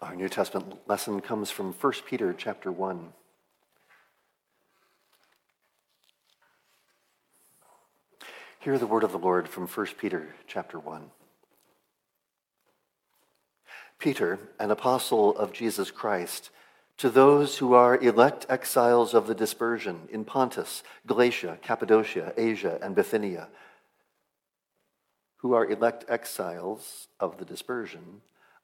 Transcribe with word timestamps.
Our 0.00 0.14
New 0.14 0.28
Testament 0.28 0.78
lesson 0.86 1.20
comes 1.20 1.50
from 1.50 1.72
1 1.72 1.92
Peter 2.06 2.32
chapter 2.32 2.70
1. 2.70 3.12
Hear 8.60 8.78
the 8.78 8.86
word 8.86 9.02
of 9.02 9.10
the 9.10 9.18
Lord 9.18 9.48
from 9.48 9.66
1 9.66 9.86
Peter 9.98 10.36
chapter 10.46 10.78
1. 10.78 11.10
Peter, 13.98 14.38
an 14.60 14.70
apostle 14.70 15.36
of 15.36 15.52
Jesus 15.52 15.90
Christ, 15.90 16.50
to 16.98 17.10
those 17.10 17.58
who 17.58 17.74
are 17.74 17.98
elect 17.98 18.46
exiles 18.48 19.14
of 19.14 19.26
the 19.26 19.34
dispersion 19.34 20.02
in 20.12 20.24
Pontus, 20.24 20.84
Galatia, 21.08 21.58
Cappadocia, 21.60 22.32
Asia, 22.36 22.78
and 22.80 22.94
Bithynia, 22.94 23.48
who 25.38 25.54
are 25.54 25.68
elect 25.68 26.04
exiles 26.08 27.08
of 27.18 27.38
the 27.38 27.44
dispersion, 27.44 28.20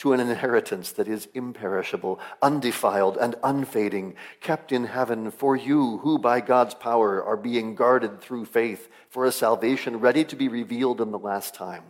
to 0.00 0.14
an 0.14 0.20
inheritance 0.20 0.92
that 0.92 1.06
is 1.06 1.28
imperishable, 1.34 2.18
undefiled, 2.40 3.18
and 3.18 3.34
unfading, 3.44 4.14
kept 4.40 4.72
in 4.72 4.84
heaven 4.86 5.30
for 5.30 5.54
you, 5.54 5.98
who 5.98 6.18
by 6.18 6.40
God's 6.40 6.72
power 6.72 7.22
are 7.22 7.36
being 7.36 7.74
guarded 7.74 8.18
through 8.18 8.46
faith 8.46 8.88
for 9.10 9.26
a 9.26 9.32
salvation 9.32 10.00
ready 10.00 10.24
to 10.24 10.36
be 10.36 10.48
revealed 10.48 11.02
in 11.02 11.10
the 11.10 11.18
last 11.18 11.54
time. 11.54 11.82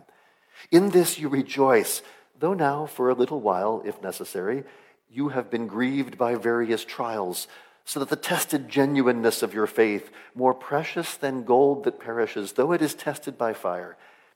In 0.71 0.89
this 0.89 1.19
you 1.19 1.29
rejoice, 1.29 2.01
though 2.37 2.53
now 2.53 2.85
for 2.85 3.09
a 3.09 3.15
little 3.15 3.39
while, 3.39 3.81
if 3.85 4.01
necessary, 4.01 4.65
you 5.09 5.29
have 5.29 5.49
been 5.49 5.67
grieved 5.67 6.17
by 6.17 6.35
various 6.35 6.83
trials, 6.83 7.47
so 7.85 8.01
that 8.01 8.09
the 8.09 8.17
tested 8.17 8.67
genuineness 8.67 9.41
of 9.41 9.53
your 9.53 9.67
faith, 9.67 10.11
more 10.35 10.53
precious 10.53 11.15
than 11.15 11.45
gold 11.45 11.85
that 11.85 12.01
perishes, 12.01 12.53
though 12.53 12.73
it 12.73 12.81
is 12.81 12.93
tested 12.93 13.37
by 13.37 13.53
fire, 13.53 13.95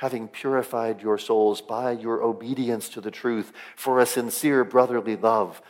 having 0.00 0.26
purified 0.26 1.02
your 1.02 1.18
souls 1.18 1.60
by 1.60 1.92
your 1.92 2.22
obedience 2.22 2.88
to 2.88 3.02
the 3.02 3.10
truth 3.10 3.52
for 3.76 4.00
a 4.00 4.06
sincere 4.06 4.64
brotherly 4.64 5.14
love, 5.14 5.60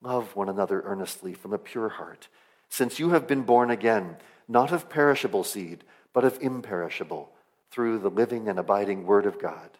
love 0.00 0.36
one 0.36 0.48
another 0.48 0.82
earnestly 0.82 1.34
from 1.34 1.52
a 1.52 1.58
pure 1.58 1.88
heart, 1.88 2.28
since 2.68 3.00
you 3.00 3.10
have 3.10 3.26
been 3.26 3.42
born 3.42 3.72
again, 3.72 4.16
not 4.46 4.70
of 4.70 4.88
perishable 4.88 5.42
seed, 5.42 5.82
but 6.12 6.22
of 6.22 6.40
imperishable, 6.40 7.28
through 7.72 7.98
the 7.98 8.08
living 8.08 8.48
and 8.48 8.56
abiding 8.56 9.04
Word 9.04 9.26
of 9.26 9.40
God. 9.40 9.70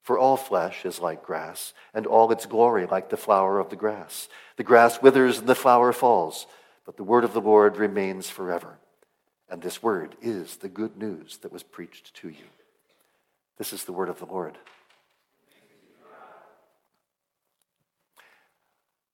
For 0.00 0.18
all 0.18 0.38
flesh 0.38 0.86
is 0.86 0.98
like 0.98 1.22
grass, 1.22 1.74
and 1.92 2.06
all 2.06 2.32
its 2.32 2.46
glory 2.46 2.86
like 2.86 3.10
the 3.10 3.18
flower 3.18 3.58
of 3.58 3.68
the 3.68 3.76
grass. 3.76 4.30
The 4.56 4.64
grass 4.64 5.02
withers 5.02 5.40
and 5.40 5.46
the 5.46 5.54
flower 5.54 5.92
falls, 5.92 6.46
but 6.86 6.96
the 6.96 7.04
word 7.04 7.22
of 7.24 7.34
the 7.34 7.42
Lord 7.42 7.76
remains 7.76 8.30
forever. 8.30 8.78
And 9.50 9.60
this 9.60 9.82
word 9.82 10.16
is 10.22 10.56
the 10.56 10.70
good 10.70 10.96
news 10.96 11.36
that 11.42 11.52
was 11.52 11.62
preached 11.62 12.14
to 12.22 12.30
you. 12.30 12.46
This 13.58 13.72
is 13.72 13.84
the 13.84 13.92
word 13.92 14.08
of 14.08 14.18
the 14.18 14.26
Lord. 14.26 14.58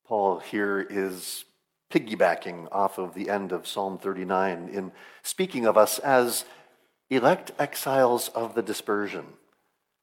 Paul 0.05 0.41
here 0.41 0.85
is 0.89 1.45
piggybacking 1.91 2.69
off 2.73 2.99
of 2.99 3.15
the 3.15 3.31
end 3.31 3.53
of 3.53 3.67
Psalm 3.67 3.99
39 3.99 4.69
in 4.73 4.93
speaking 5.23 5.65
of 5.65 5.77
us 5.77 5.99
as 6.01 6.45
elect 7.09 7.53
exiles 7.59 8.29
of 8.31 8.55
the 8.55 8.63
dispersion. 8.63 9.27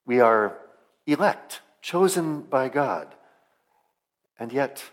We 0.05 0.19
are 0.19 0.57
elect, 1.05 1.61
chosen 1.81 2.41
by 2.41 2.69
God, 2.69 3.13
and 4.39 4.53
yet 4.53 4.83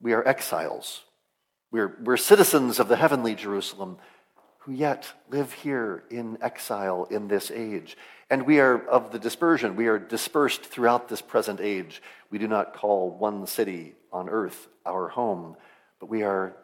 we 0.00 0.12
are 0.12 0.26
exiles. 0.26 1.04
We're, 1.70 1.96
we're 2.02 2.16
citizens 2.16 2.78
of 2.78 2.88
the 2.88 2.96
heavenly 2.96 3.34
Jerusalem 3.34 3.98
who 4.68 4.74
yet 4.74 5.10
live 5.30 5.50
here 5.50 6.04
in 6.10 6.36
exile 6.42 7.08
in 7.10 7.26
this 7.26 7.50
age. 7.50 7.96
And 8.28 8.44
we 8.44 8.60
are 8.60 8.86
of 8.86 9.12
the 9.12 9.18
dispersion. 9.18 9.76
We 9.76 9.86
are 9.86 9.98
dispersed 9.98 10.62
throughout 10.62 11.08
this 11.08 11.22
present 11.22 11.58
age. 11.58 12.02
We 12.30 12.36
do 12.36 12.46
not 12.46 12.74
call 12.74 13.10
one 13.10 13.46
city 13.46 13.94
on 14.12 14.28
earth 14.28 14.68
our 14.84 15.08
home, 15.08 15.56
but 15.98 16.10
we 16.10 16.22
are 16.22 16.54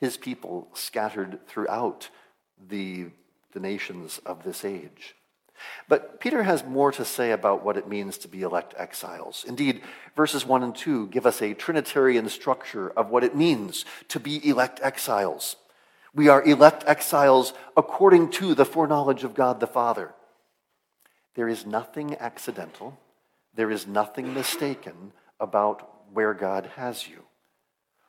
his 0.00 0.16
people 0.16 0.66
scattered 0.74 1.38
throughout 1.46 2.08
the, 2.68 3.10
the 3.52 3.60
nations 3.60 4.18
of 4.26 4.42
this 4.42 4.64
age. 4.64 5.14
But 5.88 6.18
Peter 6.18 6.42
has 6.42 6.64
more 6.64 6.90
to 6.90 7.04
say 7.04 7.30
about 7.30 7.64
what 7.64 7.76
it 7.76 7.88
means 7.88 8.18
to 8.18 8.28
be 8.28 8.42
elect 8.42 8.74
exiles. 8.76 9.44
Indeed, 9.46 9.82
verses 10.16 10.44
1 10.44 10.64
and 10.64 10.74
2 10.74 11.06
give 11.06 11.26
us 11.26 11.40
a 11.40 11.54
Trinitarian 11.54 12.28
structure 12.28 12.90
of 12.90 13.08
what 13.08 13.22
it 13.22 13.36
means 13.36 13.84
to 14.08 14.18
be 14.18 14.44
elect 14.44 14.80
exiles. 14.82 15.54
We 16.16 16.28
are 16.28 16.42
elect 16.42 16.82
exiles 16.86 17.52
according 17.76 18.30
to 18.30 18.54
the 18.54 18.64
foreknowledge 18.64 19.22
of 19.22 19.34
God 19.34 19.60
the 19.60 19.66
Father. 19.66 20.14
There 21.34 21.46
is 21.46 21.66
nothing 21.66 22.16
accidental, 22.16 22.98
there 23.54 23.70
is 23.70 23.86
nothing 23.86 24.32
mistaken 24.32 25.12
about 25.38 25.86
where 26.14 26.32
God 26.32 26.70
has 26.76 27.06
you. 27.06 27.22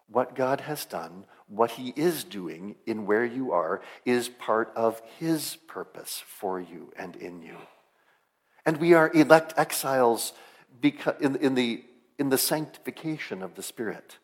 What 0.10 0.36
God 0.36 0.62
has 0.62 0.86
done, 0.86 1.26
what 1.50 1.72
He 1.72 1.90
is 1.98 2.24
doing 2.24 2.76
in 2.86 3.06
where 3.06 3.26
you 3.26 3.52
are, 3.52 3.82
is 4.06 4.30
part 4.30 4.72
of 4.74 5.02
His 5.20 5.58
purpose 5.68 6.24
for 6.26 6.62
you 6.62 6.94
and 6.98 7.14
in 7.18 7.42
you. 7.42 7.58
And 8.66 8.78
we 8.78 8.94
are 8.94 9.12
elect 9.14 9.54
exiles 9.58 10.32
in, 10.82 11.36
in, 11.36 11.56
the, 11.56 11.84
in 12.18 12.30
the 12.30 12.38
sanctification 12.38 13.44
of 13.44 13.56
the 13.56 13.64
Spirit. 13.64 14.18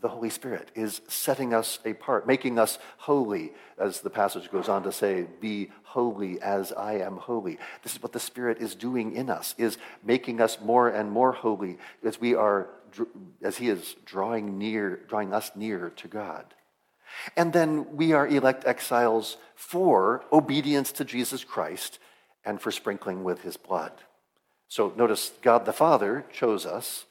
The 0.00 0.08
Holy 0.08 0.30
Spirit 0.30 0.70
is 0.74 1.00
setting 1.08 1.52
us 1.54 1.78
apart, 1.84 2.26
making 2.26 2.58
us 2.58 2.78
holy, 2.98 3.52
as 3.78 4.00
the 4.00 4.10
passage 4.10 4.50
goes 4.50 4.68
on 4.68 4.82
to 4.84 4.92
say, 4.92 5.26
be 5.40 5.70
holy 5.82 6.40
as 6.40 6.72
I 6.72 6.94
am 6.94 7.16
holy. 7.16 7.58
This 7.82 7.94
is 7.94 8.02
what 8.02 8.12
the 8.12 8.20
Spirit 8.20 8.58
is 8.58 8.74
doing 8.74 9.14
in 9.14 9.30
us, 9.30 9.54
is 9.58 9.78
making 10.04 10.40
us 10.40 10.58
more 10.60 10.88
and 10.88 11.10
more 11.10 11.32
holy 11.32 11.78
as 12.04 12.20
we 12.20 12.34
are, 12.34 12.68
as 13.42 13.56
He 13.56 13.68
is 13.68 13.96
drawing 14.04 14.58
near, 14.58 15.00
drawing 15.08 15.32
us 15.32 15.50
near 15.54 15.90
to 15.90 16.08
God. 16.08 16.54
And 17.36 17.52
then 17.52 17.96
we 17.96 18.12
are 18.12 18.26
elect 18.26 18.66
exiles 18.66 19.36
for 19.54 20.24
obedience 20.32 20.92
to 20.92 21.04
Jesus 21.04 21.42
Christ 21.42 21.98
and 22.44 22.60
for 22.60 22.70
sprinkling 22.70 23.24
with 23.24 23.42
His 23.42 23.56
blood. 23.56 23.92
So 24.68 24.92
notice 24.96 25.32
God 25.40 25.64
the 25.64 25.72
Father 25.72 26.26
chose 26.32 26.66
us 26.66 27.06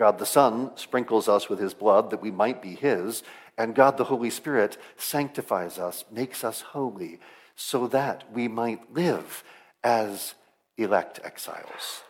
God 0.00 0.18
the 0.18 0.24
Son 0.24 0.70
sprinkles 0.76 1.28
us 1.28 1.50
with 1.50 1.58
his 1.58 1.74
blood 1.74 2.08
that 2.08 2.22
we 2.22 2.30
might 2.30 2.62
be 2.62 2.74
his, 2.74 3.22
and 3.58 3.74
God 3.74 3.98
the 3.98 4.04
Holy 4.04 4.30
Spirit 4.30 4.78
sanctifies 4.96 5.78
us, 5.78 6.06
makes 6.10 6.42
us 6.42 6.62
holy, 6.62 7.20
so 7.54 7.86
that 7.88 8.24
we 8.32 8.48
might 8.48 8.94
live 8.94 9.44
as 9.84 10.36
elect 10.78 11.20
exiles. 11.22 12.02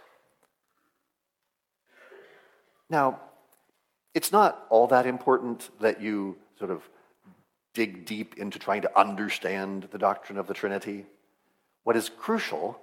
Now, 2.89 3.19
it's 4.15 4.31
not 4.31 4.67
all 4.71 4.87
that 4.87 5.05
important 5.05 5.71
that 5.81 6.01
you 6.01 6.37
sort 6.61 6.71
of 6.71 6.89
dig 7.75 8.07
deep 8.07 8.39
into 8.39 8.61
trying 8.61 8.83
to 8.83 8.99
understand 8.99 9.89
the 9.91 9.99
doctrine 9.99 10.39
of 10.39 10.47
the 10.47 10.55
Trinity. 10.55 11.07
What 11.83 11.97
is 11.97 12.09
crucial 12.09 12.81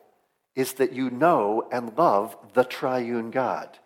is 0.54 0.74
that 0.74 0.92
you 0.92 1.10
know 1.10 1.66
and 1.72 1.98
love 1.98 2.36
the 2.56 2.66
triune 2.66 3.32
God 3.32 3.80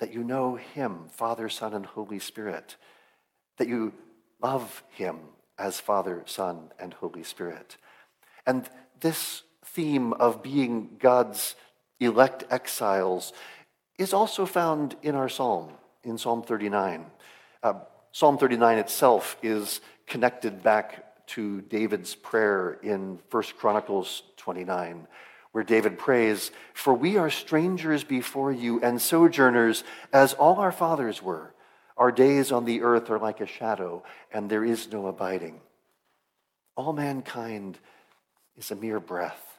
that 0.00 0.12
you 0.12 0.24
know 0.24 0.56
Him, 0.56 1.04
Father, 1.10 1.48
Son, 1.48 1.74
and 1.74 1.86
Holy 1.86 2.18
Spirit, 2.18 2.76
that 3.58 3.68
you 3.68 3.92
love 4.42 4.82
Him 4.90 5.18
as 5.58 5.78
Father, 5.78 6.22
Son, 6.26 6.72
and 6.78 6.94
Holy 6.94 7.22
Spirit. 7.22 7.76
And 8.46 8.68
this 9.00 9.42
theme 9.64 10.14
of 10.14 10.42
being 10.42 10.96
God's 10.98 11.54
elect 12.00 12.44
exiles 12.50 13.34
is 13.98 14.14
also 14.14 14.46
found 14.46 14.96
in 15.02 15.14
our 15.14 15.28
psalm, 15.28 15.72
in 16.02 16.16
Psalm 16.16 16.42
39. 16.42 17.04
Uh, 17.62 17.74
psalm 18.10 18.38
39 18.38 18.78
itself 18.78 19.36
is 19.42 19.82
connected 20.06 20.62
back 20.62 21.26
to 21.26 21.60
David's 21.60 22.14
prayer 22.14 22.78
in 22.82 23.18
1 23.30 23.42
Chronicles 23.58 24.22
29 24.38 25.06
where 25.52 25.64
David 25.64 25.98
prays, 25.98 26.50
For 26.72 26.94
we 26.94 27.16
are 27.16 27.30
strangers 27.30 28.04
before 28.04 28.52
you 28.52 28.80
and 28.80 29.00
sojourners, 29.00 29.84
as 30.12 30.34
all 30.34 30.56
our 30.56 30.72
fathers 30.72 31.22
were. 31.22 31.54
Our 31.96 32.12
days 32.12 32.50
on 32.52 32.64
the 32.64 32.82
earth 32.82 33.10
are 33.10 33.18
like 33.18 33.40
a 33.40 33.46
shadow, 33.46 34.02
and 34.32 34.48
there 34.48 34.64
is 34.64 34.90
no 34.90 35.06
abiding. 35.06 35.60
All 36.76 36.92
mankind 36.92 37.78
is 38.56 38.70
a 38.70 38.76
mere 38.76 39.00
breath. 39.00 39.58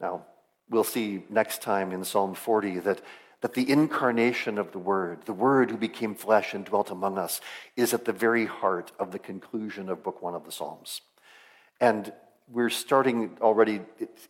Now, 0.00 0.26
we'll 0.68 0.84
see 0.84 1.24
next 1.28 1.62
time 1.62 1.92
in 1.92 2.04
Psalm 2.04 2.34
40 2.34 2.80
that, 2.80 3.02
that 3.40 3.54
the 3.54 3.70
incarnation 3.70 4.58
of 4.58 4.72
the 4.72 4.78
Word, 4.78 5.26
the 5.26 5.32
Word 5.32 5.70
who 5.70 5.76
became 5.76 6.14
flesh 6.14 6.54
and 6.54 6.64
dwelt 6.64 6.90
among 6.90 7.18
us, 7.18 7.40
is 7.76 7.94
at 7.94 8.04
the 8.04 8.12
very 8.12 8.46
heart 8.46 8.92
of 8.98 9.12
the 9.12 9.18
conclusion 9.18 9.88
of 9.88 10.02
Book 10.02 10.22
One 10.22 10.34
of 10.34 10.44
the 10.44 10.52
Psalms. 10.52 11.02
And 11.80 12.12
we're 12.52 12.70
starting 12.70 13.36
already 13.40 13.80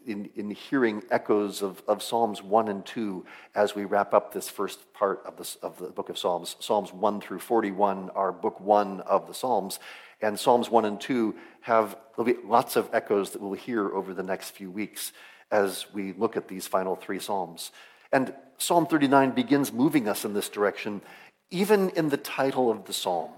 in, 0.07 0.31
in 0.37 0.51
hearing 0.51 1.03
echoes 1.11 1.63
of, 1.63 1.83
of 1.87 2.03
Psalms 2.03 2.43
1 2.43 2.69
and 2.69 2.85
2 2.87 3.27
as 3.55 3.75
we 3.75 3.85
wrap 3.85 4.15
up 4.15 4.33
this 4.33 4.49
first 4.49 4.93
part 4.95 5.23
of, 5.27 5.37
this, 5.37 5.57
of 5.57 5.79
the 5.79 5.89
book 5.89 6.09
of 6.09 6.17
Psalms. 6.17 6.57
Psalms 6.61 6.93
1 6.93 7.21
through 7.21 7.41
41 7.41 8.11
are 8.11 8.33
book 8.33 8.59
1 8.59 9.01
of 9.03 9.27
the 9.27 9.35
Psalms, 9.35 9.79
and 10.23 10.39
Psalms 10.39 10.71
1 10.71 10.87
and 10.87 11.01
2 11.01 11.35
have 11.61 11.97
lots 12.45 12.77
of 12.77 12.89
echoes 12.95 13.33
that 13.33 13.43
we'll 13.43 13.53
hear 13.53 13.95
over 13.95 14.15
the 14.15 14.23
next 14.23 14.51
few 14.51 14.71
weeks 14.71 15.13
as 15.51 15.87
we 15.93 16.15
look 16.15 16.37
at 16.37 16.49
these 16.49 16.67
final 16.67 16.97
three 16.97 17.19
Psalms. 17.19 17.71
And 18.13 18.33
Psalm 18.57 18.87
39 18.87 19.33
begins 19.33 19.73
moving 19.73 20.09
us 20.09 20.25
in 20.25 20.33
this 20.33 20.49
direction, 20.49 21.03
even 21.51 21.91
in 21.91 22.09
the 22.09 22.17
title 22.17 22.71
of 22.71 22.87
the 22.87 22.93
psalm. 22.95 23.31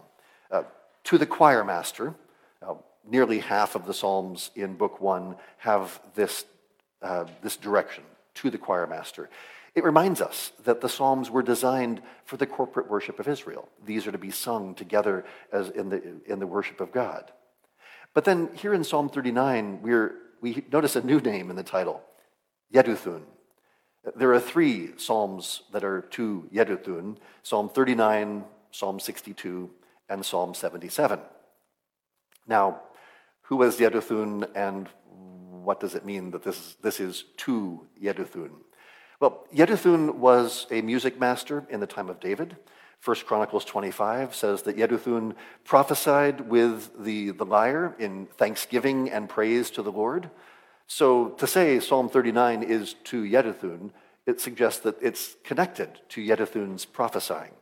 Uh, 0.50 0.62
to 1.04 1.18
the 1.18 1.26
choir 1.26 1.64
master, 1.64 2.14
uh, 2.62 2.74
nearly 3.10 3.40
half 3.40 3.74
of 3.74 3.86
the 3.86 3.94
Psalms 3.94 4.50
in 4.54 4.74
Book 4.74 5.00
One 5.00 5.36
have 5.58 6.00
this, 6.14 6.44
uh, 7.02 7.24
this 7.42 7.56
direction 7.56 8.04
to 8.34 8.50
the 8.50 8.58
choir 8.58 8.86
master. 8.86 9.28
It 9.74 9.84
reminds 9.84 10.20
us 10.20 10.52
that 10.64 10.80
the 10.80 10.88
Psalms 10.88 11.30
were 11.30 11.42
designed 11.42 12.02
for 12.24 12.36
the 12.36 12.46
corporate 12.46 12.90
worship 12.90 13.18
of 13.20 13.28
Israel. 13.28 13.68
These 13.84 14.06
are 14.06 14.12
to 14.12 14.18
be 14.18 14.30
sung 14.30 14.74
together 14.74 15.24
as 15.52 15.68
in 15.70 15.88
the, 15.88 16.02
in 16.26 16.38
the 16.38 16.46
worship 16.46 16.80
of 16.80 16.92
God. 16.92 17.30
But 18.14 18.24
then 18.24 18.50
here 18.54 18.74
in 18.74 18.82
Psalm 18.84 19.08
39, 19.08 19.80
we're, 19.82 20.16
we 20.40 20.64
notice 20.72 20.96
a 20.96 21.02
new 21.02 21.20
name 21.20 21.50
in 21.50 21.56
the 21.56 21.62
title, 21.62 22.02
Yeduthun. 22.74 23.22
There 24.16 24.32
are 24.32 24.40
three 24.40 24.90
Psalms 24.96 25.62
that 25.72 25.84
are 25.84 26.00
to 26.00 26.48
Yeduthun 26.52 27.18
Psalm 27.42 27.68
39, 27.68 28.44
Psalm 28.70 28.98
62, 28.98 29.70
and 30.08 30.24
Psalm 30.24 30.54
77. 30.54 31.20
Now, 32.46 32.80
who 33.48 33.56
was 33.56 33.78
Yeduthun 33.78 34.46
and 34.54 34.88
what 35.64 35.80
does 35.80 35.94
it 35.94 36.04
mean 36.04 36.32
that 36.32 36.42
this 36.42 36.56
is, 36.58 36.76
this 36.82 37.00
is 37.00 37.24
to 37.38 37.86
Yeduthun? 38.02 38.50
Well, 39.20 39.46
Yeduthun 39.54 40.16
was 40.16 40.66
a 40.70 40.82
music 40.82 41.18
master 41.18 41.66
in 41.70 41.80
the 41.80 41.86
time 41.86 42.10
of 42.10 42.20
David. 42.20 42.58
First 43.00 43.24
Chronicles 43.24 43.64
25 43.64 44.34
says 44.34 44.62
that 44.62 44.76
Yeduthun 44.76 45.34
prophesied 45.64 46.42
with 46.42 46.90
the, 47.02 47.30
the 47.30 47.46
lyre 47.46 47.96
in 47.98 48.26
thanksgiving 48.26 49.10
and 49.10 49.30
praise 49.30 49.70
to 49.70 49.82
the 49.82 49.92
Lord. 49.92 50.28
So 50.86 51.30
to 51.30 51.46
say 51.46 51.80
Psalm 51.80 52.10
39 52.10 52.62
is 52.62 52.96
to 53.04 53.22
Yeduthun, 53.22 53.92
it 54.26 54.42
suggests 54.42 54.80
that 54.80 54.96
it's 55.00 55.36
connected 55.42 56.00
to 56.10 56.20
Yeduthun's 56.20 56.84
prophesying. 56.84 57.52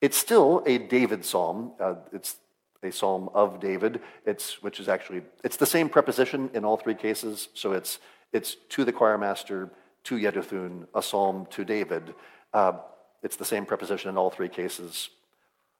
It's 0.00 0.16
still 0.16 0.62
a 0.64 0.78
David 0.78 1.24
psalm. 1.24 1.72
Uh, 1.80 1.94
it's 2.12 2.36
a 2.84 2.92
psalm 2.92 3.30
of 3.34 3.60
David, 3.60 4.00
it's, 4.26 4.62
which 4.62 4.78
is 4.78 4.88
actually, 4.88 5.22
it's 5.42 5.56
the 5.56 5.66
same 5.66 5.88
preposition 5.88 6.50
in 6.54 6.64
all 6.64 6.76
three 6.76 6.94
cases. 6.94 7.48
So 7.54 7.72
it's, 7.72 7.98
it's 8.32 8.56
to 8.70 8.84
the 8.84 8.92
choir 8.92 9.18
master, 9.18 9.70
to 10.04 10.16
Yeduthun, 10.16 10.86
a 10.94 11.02
psalm 11.02 11.46
to 11.50 11.64
David. 11.64 12.14
Uh, 12.52 12.74
it's 13.22 13.36
the 13.36 13.44
same 13.44 13.64
preposition 13.64 14.10
in 14.10 14.18
all 14.18 14.30
three 14.30 14.48
cases. 14.48 15.08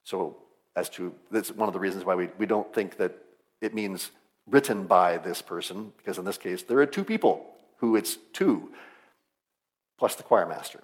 So 0.02 0.36
as 0.74 0.88
to, 0.90 1.14
that's 1.30 1.52
one 1.52 1.68
of 1.68 1.74
the 1.74 1.80
reasons 1.80 2.04
why 2.04 2.14
we, 2.14 2.28
we 2.38 2.46
don't 2.46 2.72
think 2.74 2.96
that 2.96 3.12
it 3.60 3.74
means 3.74 4.10
written 4.46 4.86
by 4.86 5.18
this 5.18 5.42
person, 5.42 5.92
because 5.98 6.18
in 6.18 6.24
this 6.24 6.38
case, 6.38 6.62
there 6.62 6.78
are 6.78 6.86
two 6.86 7.04
people 7.04 7.46
who 7.76 7.96
it's 7.96 8.16
to, 8.34 8.70
plus 9.98 10.14
the 10.14 10.22
choir 10.22 10.46
master. 10.46 10.82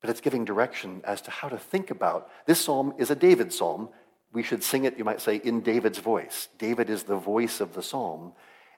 But 0.00 0.10
it's 0.10 0.20
giving 0.20 0.44
direction 0.44 1.00
as 1.04 1.20
to 1.22 1.30
how 1.30 1.48
to 1.48 1.58
think 1.58 1.90
about 1.90 2.30
this 2.46 2.60
psalm 2.60 2.94
is 2.98 3.10
a 3.10 3.16
David 3.16 3.52
psalm, 3.52 3.88
we 4.32 4.42
should 4.42 4.62
sing 4.62 4.84
it, 4.84 4.98
you 4.98 5.04
might 5.04 5.20
say, 5.20 5.36
in 5.36 5.60
David's 5.60 5.98
voice. 5.98 6.48
David 6.58 6.90
is 6.90 7.04
the 7.04 7.16
voice 7.16 7.60
of 7.60 7.74
the 7.74 7.82
psalm. 7.82 8.32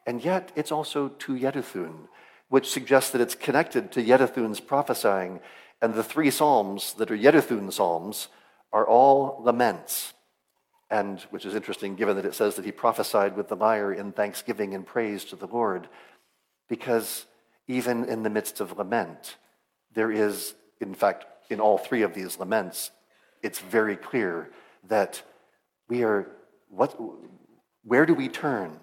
And 0.07 0.25
yet, 0.25 0.52
it's 0.57 0.73
also 0.73 1.09
to 1.09 1.33
Yeduthun, 1.33 2.09
which 2.49 2.71
suggests 2.71 3.11
that 3.11 3.21
it's 3.21 3.35
connected 3.35 3.92
to 3.92 4.02
Yeduthun's 4.02 4.61
prophesying. 4.61 5.40
And 5.83 5.95
the 5.95 6.04
three 6.04 6.30
psalms 6.30 6.95
that 6.95 7.11
are 7.11 7.16
Yeduthun 7.16 7.73
psalms 7.73 8.28
are 8.73 8.87
all 8.87 9.40
laments. 9.42 10.14
And 10.88 11.21
which 11.30 11.45
is 11.45 11.54
interesting, 11.54 11.95
given 11.97 12.16
that 12.16 12.25
it 12.25 12.35
says 12.35 12.57
that 12.57 12.64
he 12.64 12.73
prophesied 12.73 13.37
with 13.37 13.49
the 13.49 13.57
lyre 13.57 13.92
in 13.92 14.12
thanksgiving 14.12 14.75
and 14.75 14.87
praise 14.87 15.25
to 15.26 15.37
the 15.37 15.47
Lord. 15.47 15.88
Because 16.69 17.26
even 17.69 18.04
in 18.04 18.23
the 18.23 18.30
midst 18.30 18.61
of 18.61 18.76
lament, 18.78 19.37
there 19.95 20.11
is, 20.11 20.54
in 20.80 20.95
fact, 20.95 21.26
in 21.49 21.61
all 21.61 21.78
three 21.78 22.02
of 22.02 22.14
these 22.14 22.38
laments, 22.38 22.90
it's 23.42 23.59
very 23.59 23.97
clear 23.97 24.50
that 24.88 25.23
we 25.90 26.04
are, 26.04 26.30
what, 26.70 26.99
where 27.85 28.06
do 28.06 28.14
we 28.14 28.28
turn? 28.28 28.78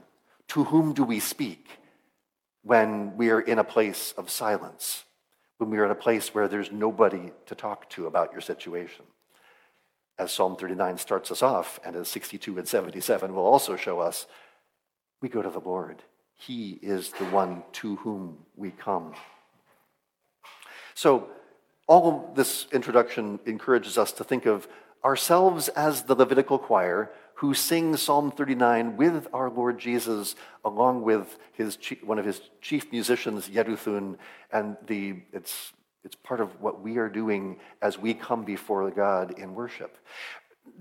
To 0.50 0.66
whom 0.66 0.94
do 0.94 1.04
we 1.04 1.20
speak 1.20 1.68
when 2.62 3.16
we 3.16 3.30
are 3.32 3.40
in 3.40 3.58
a 3.58 3.64
place 3.64 4.14
of 4.18 4.30
silence? 4.30 5.06
When 5.58 5.70
we 5.70 5.78
are 5.80 5.86
in 5.86 5.92
a 5.92 5.96
place 5.96 6.36
where 6.36 6.48
there's 6.48 6.72
nobody 6.72 7.32
to 7.48 7.56
talk 7.56 7.90
to 7.92 8.06
about 8.06 8.34
your 8.34 8.42
situation? 8.42 9.06
As 10.20 10.32
Psalm 10.32 10.58
39 10.58 10.98
starts 10.98 11.32
us 11.32 11.42
off, 11.42 11.80
and 11.86 11.96
as 11.96 12.10
62 12.10 12.58
and 12.58 12.68
77 12.68 13.34
will 13.34 13.46
also 13.46 13.76
show 13.76 14.00
us, 14.00 14.28
we 15.22 15.30
go 15.30 15.42
to 15.42 15.50
the 15.50 15.60
Lord. 15.60 16.04
He 16.36 16.78
is 16.82 17.12
the 17.12 17.26
one 17.26 17.64
to 17.74 17.96
whom 17.98 18.38
we 18.56 18.72
come. 18.72 19.14
So, 20.94 21.30
all 21.88 22.30
of 22.30 22.36
this 22.36 22.68
introduction 22.74 23.40
encourages 23.46 23.98
us 23.98 24.12
to 24.14 24.24
think 24.26 24.46
of 24.46 24.68
ourselves 25.08 25.70
as 25.70 26.04
the 26.04 26.16
Levitical 26.16 26.60
choir 26.60 27.10
who 27.36 27.54
sing 27.54 27.96
Psalm 27.96 28.30
39 28.30 28.98
with 28.98 29.28
our 29.32 29.50
Lord 29.50 29.80
Jesus, 29.80 30.36
along 30.66 31.04
with 31.04 31.38
his, 31.54 31.78
one 32.04 32.20
of 32.20 32.26
his 32.26 32.42
chief 32.62 32.92
musicians, 32.92 33.48
Yeduthun, 33.48 34.18
and 34.52 34.76
the, 34.86 35.22
it's, 35.32 35.72
It's 36.04 36.18
part 36.30 36.42
of 36.42 36.50
what 36.62 36.82
we 36.82 36.98
are 36.98 37.10
doing 37.22 37.58
as 37.82 37.98
we 37.98 38.14
come 38.14 38.44
before 38.44 38.90
God 38.92 39.40
in 39.40 39.56
worship. 39.56 39.98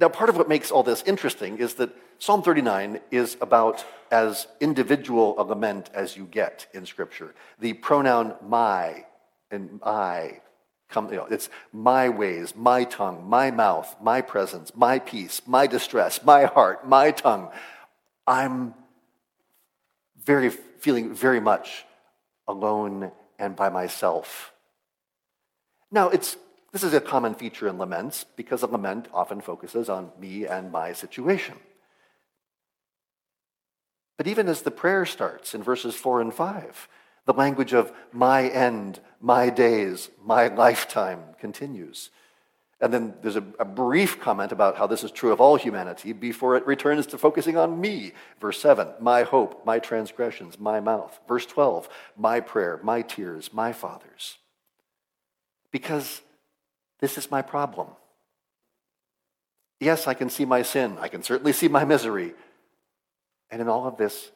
Now, 0.01 0.09
part 0.09 0.31
of 0.31 0.37
what 0.37 0.49
makes 0.49 0.71
all 0.73 0.83
this 0.83 1.03
interesting 1.07 1.59
is 1.59 1.75
that 1.75 1.91
Psalm 2.19 2.43
39 2.43 3.01
is 3.11 3.37
about 3.41 3.85
as 4.11 4.49
individual 4.61 5.35
a 5.39 5.45
lament 5.45 5.91
as 5.95 6.17
you 6.17 6.25
get 6.25 6.67
in 6.75 6.85
Scripture. 6.87 7.35
The 7.61 7.75
pronoun 7.75 8.35
my 8.43 9.05
and 9.51 9.81
I 9.85 10.41
come, 10.89 11.11
you 11.11 11.17
know, 11.17 11.27
it's 11.27 11.49
my 11.73 12.09
ways, 12.09 12.55
my 12.55 12.85
tongue, 12.85 13.29
my 13.29 13.51
mouth, 13.51 13.95
my 14.01 14.21
presence, 14.21 14.73
my 14.75 14.99
peace, 14.99 15.43
my 15.47 15.67
distress, 15.67 16.23
my 16.25 16.45
heart, 16.45 16.89
my 16.89 17.11
tongue. 17.11 17.51
I'm 18.27 18.75
very 20.25 20.51
feeling 20.51 21.15
very 21.15 21.41
much 21.41 21.85
alone 22.47 23.11
and 23.39 23.57
by 23.57 23.69
myself. 23.69 24.53
Now, 25.91 26.09
it's 26.09 26.37
this 26.73 26.85
is 26.85 26.93
a 26.93 27.01
common 27.01 27.35
feature 27.35 27.69
in 27.69 27.79
laments 27.79 28.25
because 28.37 28.63
a 28.63 28.67
lament 28.67 29.09
often 29.15 29.41
focuses 29.41 29.89
on 29.89 30.11
me 30.21 30.47
and 30.47 30.71
my 30.71 30.93
situation. 30.93 31.55
But 34.19 34.27
even 34.27 34.49
as 34.49 34.63
the 34.63 34.71
prayer 34.71 35.07
starts 35.07 35.55
in 35.55 35.63
verses 35.63 35.95
4 35.95 36.21
and 36.21 36.35
5, 36.35 36.89
the 37.27 37.35
language 37.35 37.75
of 37.75 37.93
my 38.13 38.49
end, 38.49 39.01
my 39.21 39.51
days, 39.51 40.11
my 40.25 40.49
lifetime 40.49 41.21
continues. 41.39 42.11
And 42.81 42.93
then 42.93 43.15
there's 43.23 43.37
a, 43.37 43.45
a, 43.59 43.65
brief 43.65 44.21
comment 44.21 44.53
about 44.53 44.77
how 44.77 44.87
this 44.87 45.03
is 45.03 45.11
true 45.11 45.33
of 45.33 45.41
all 45.41 45.57
humanity 45.57 46.13
before 46.13 46.57
it 46.57 46.67
returns 46.67 47.07
to 47.07 47.19
focusing 47.19 47.57
on 47.57 47.81
me. 47.81 48.13
Verse 48.39 48.61
7, 48.61 48.89
my 49.01 49.23
hope, 49.23 49.65
my 49.65 49.79
transgressions, 49.79 50.59
my 50.59 50.79
mouth. 50.79 51.19
Verse 51.27 51.47
12, 51.47 51.89
my 52.19 52.39
prayer, 52.39 52.79
my 52.83 53.01
tears, 53.01 53.53
my 53.53 53.73
fathers. 53.73 54.37
Because 55.73 56.21
this 57.01 57.17
is 57.17 57.31
my 57.31 57.41
problem. 57.41 57.89
Yes, 59.81 60.07
I 60.07 60.15
can 60.15 60.29
see 60.29 60.45
my 60.45 60.61
sin. 60.63 60.99
I 61.01 61.09
can 61.09 61.23
certainly 61.23 61.55
see 61.55 61.69
my 61.69 61.85
misery. 61.85 62.35
And 63.51 63.63
in 63.63 63.69
all 63.69 63.87
of 63.87 63.97
this, 63.97 64.31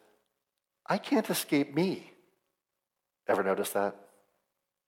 I 0.87 0.97
can't 0.97 1.28
escape 1.28 1.75
me. 1.75 2.10
Ever 3.30 3.44
notice 3.44 3.70
that? 3.70 3.94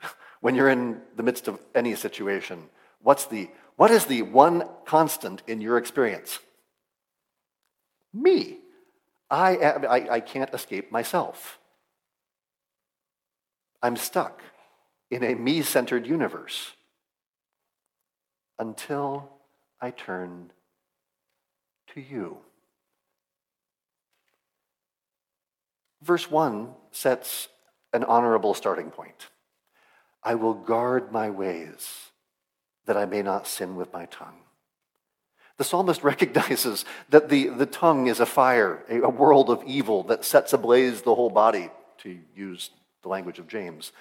when 0.40 0.56
you're 0.56 0.68
in 0.68 1.00
the 1.14 1.22
midst 1.22 1.46
of 1.46 1.61
any 1.76 1.94
situation, 1.94 2.64
what's 3.00 3.26
the 3.26 3.49
what 3.76 3.92
is 3.92 4.06
the 4.06 4.22
one 4.22 4.68
constant 4.84 5.42
in 5.46 5.61
your 5.61 5.78
experience? 5.78 6.40
Me. 8.12 8.58
I, 9.30 9.56
I, 9.56 10.14
I 10.16 10.20
can't 10.20 10.52
escape 10.52 10.92
myself. 10.92 11.58
I'm 13.80 13.96
stuck 13.96 14.42
in 15.11 15.22
a 15.22 15.34
me 15.34 15.62
centered 15.62 16.06
universe 16.06 16.72
until 18.58 19.30
I 19.80 19.90
turn 19.90 20.50
to 21.94 22.00
you. 22.00 22.38
Verse 26.02 26.30
1 26.30 26.75
sets 26.90 27.49
an 27.92 28.04
honorable 28.04 28.54
starting 28.54 28.90
point. 28.90 29.28
I 30.22 30.34
will 30.34 30.54
guard 30.54 31.12
my 31.12 31.30
ways 31.30 32.11
that 32.87 32.96
I 32.96 33.06
may 33.06 33.22
not 33.22 33.46
sin 33.46 33.76
with 33.76 33.92
my 33.92 34.06
tongue. 34.06 34.38
The 35.58 35.64
psalmist 35.64 36.02
recognizes 36.04 36.84
that 37.11 37.28
the, 37.28 37.49
the 37.49 37.66
tongue 37.66 38.06
is 38.06 38.20
a 38.20 38.26
fire, 38.26 38.82
a, 38.88 39.02
a 39.02 39.08
world 39.08 39.50
of 39.50 39.62
evil 39.66 40.02
that 40.04 40.25
sets 40.25 40.52
ablaze 40.52 41.02
the 41.02 41.14
whole 41.14 41.30
body, 41.30 41.70
to 41.99 42.18
use 42.34 42.70
the 43.02 43.08
language 43.08 43.38
of 43.38 43.46
James. 43.46 43.92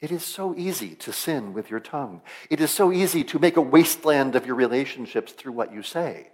It 0.00 0.10
is 0.10 0.24
so 0.24 0.54
easy 0.56 0.94
to 0.96 1.12
sin 1.12 1.52
with 1.52 1.70
your 1.70 1.80
tongue. 1.80 2.22
It 2.50 2.60
is 2.60 2.70
so 2.70 2.92
easy 2.92 3.24
to 3.24 3.38
make 3.38 3.56
a 3.56 3.62
wasteland 3.62 4.36
of 4.36 4.46
your 4.46 4.54
relationships 4.54 5.32
through 5.32 5.52
what 5.52 5.72
you 5.72 5.82
say. 5.82 6.28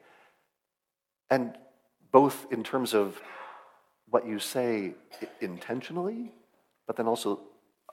And 1.29 1.57
both 2.11 2.47
in 2.51 2.65
terms 2.65 2.95
of 2.95 3.21
what 4.09 4.27
you 4.27 4.39
say 4.41 4.95
intentionally, 5.41 6.33
but 6.91 6.97
then 6.97 7.07
also 7.07 7.39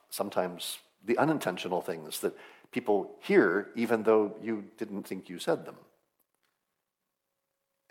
sometimes 0.09 0.79
the 1.05 1.19
unintentional 1.19 1.81
things 1.81 2.19
that 2.21 2.35
people 2.71 3.11
hear 3.19 3.69
even 3.75 4.01
though 4.01 4.35
you 4.41 4.63
didn't 4.79 5.03
think 5.03 5.29
you 5.29 5.37
said 5.37 5.67
them. 5.67 5.75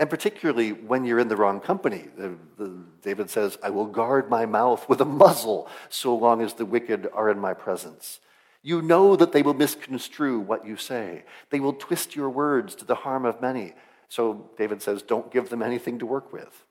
And 0.01 0.11
particularly 0.11 0.73
when 0.73 1.05
you're 1.05 1.21
in 1.21 1.29
the 1.29 1.37
wrong 1.37 1.61
company. 1.61 2.07
The, 2.19 2.35
the, 2.59 2.77
David 3.03 3.31
says, 3.31 3.57
I 3.63 3.71
will 3.71 3.87
guard 3.87 4.29
my 4.29 4.47
mouth 4.47 4.89
with 4.89 5.01
a 5.01 5.05
muzzle 5.05 5.69
so 5.91 6.13
long 6.13 6.43
as 6.43 6.55
the 6.55 6.67
wicked 6.67 7.07
are 7.13 7.31
in 7.31 7.39
my 7.39 7.55
presence. 7.55 8.19
You 8.65 8.83
know 8.83 9.15
that 9.15 9.31
they 9.31 9.43
will 9.43 9.55
misconstrue 9.55 10.41
what 10.41 10.67
you 10.67 10.77
say. 10.77 11.23
They 11.51 11.61
will 11.61 11.75
twist 11.75 12.17
your 12.17 12.31
words 12.31 12.75
to 12.75 12.85
the 12.85 12.97
harm 12.97 13.25
of 13.25 13.41
many. 13.41 13.75
So 14.09 14.51
David 14.59 14.83
says, 14.83 15.03
don't 15.03 15.31
give 15.31 15.51
them 15.51 15.63
anything 15.63 16.01
to 16.01 16.07
work 16.07 16.33
with. 16.33 16.66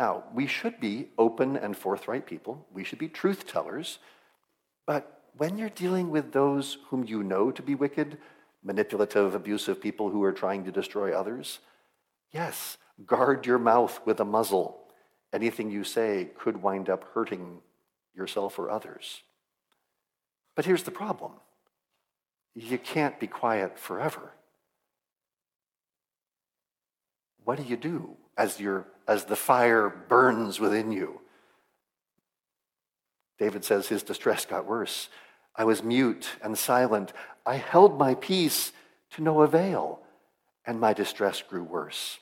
Now, 0.00 0.24
we 0.34 0.48
should 0.48 0.80
be 0.80 1.10
open 1.16 1.56
and 1.56 1.76
forthright 1.76 2.26
people. 2.26 2.66
We 2.72 2.82
should 2.82 2.98
be 2.98 3.08
truth 3.08 3.46
tellers. 3.46 3.98
But 4.86 5.22
when 5.36 5.58
you're 5.58 5.68
dealing 5.68 6.10
with 6.10 6.32
those 6.32 6.78
whom 6.88 7.04
you 7.04 7.22
know 7.22 7.52
to 7.52 7.62
be 7.62 7.76
wicked, 7.76 8.18
manipulative, 8.64 9.34
abusive 9.34 9.80
people 9.80 10.10
who 10.10 10.24
are 10.24 10.32
trying 10.32 10.64
to 10.64 10.72
destroy 10.72 11.12
others, 11.12 11.60
Yes, 12.32 12.78
guard 13.06 13.46
your 13.46 13.58
mouth 13.58 14.00
with 14.04 14.20
a 14.20 14.24
muzzle. 14.24 14.78
Anything 15.32 15.70
you 15.70 15.84
say 15.84 16.30
could 16.38 16.62
wind 16.62 16.88
up 16.88 17.04
hurting 17.14 17.60
yourself 18.14 18.58
or 18.58 18.70
others. 18.70 19.22
But 20.54 20.64
here's 20.64 20.82
the 20.82 20.90
problem 20.90 21.32
you 22.54 22.78
can't 22.78 23.18
be 23.20 23.26
quiet 23.26 23.78
forever. 23.78 24.32
What 27.44 27.58
do 27.58 27.64
you 27.64 27.76
do 27.76 28.16
as, 28.36 28.60
your, 28.60 28.86
as 29.08 29.24
the 29.24 29.36
fire 29.36 29.88
burns 29.88 30.60
within 30.60 30.92
you? 30.92 31.20
David 33.38 33.64
says 33.64 33.88
his 33.88 34.02
distress 34.02 34.44
got 34.44 34.66
worse. 34.66 35.08
I 35.56 35.64
was 35.64 35.82
mute 35.82 36.28
and 36.42 36.56
silent. 36.56 37.12
I 37.46 37.56
held 37.56 37.98
my 37.98 38.14
peace 38.14 38.72
to 39.12 39.22
no 39.22 39.42
avail 39.42 40.00
and 40.66 40.78
my 40.78 40.92
distress 40.92 41.42
grew 41.42 41.64
worse. 41.64 42.18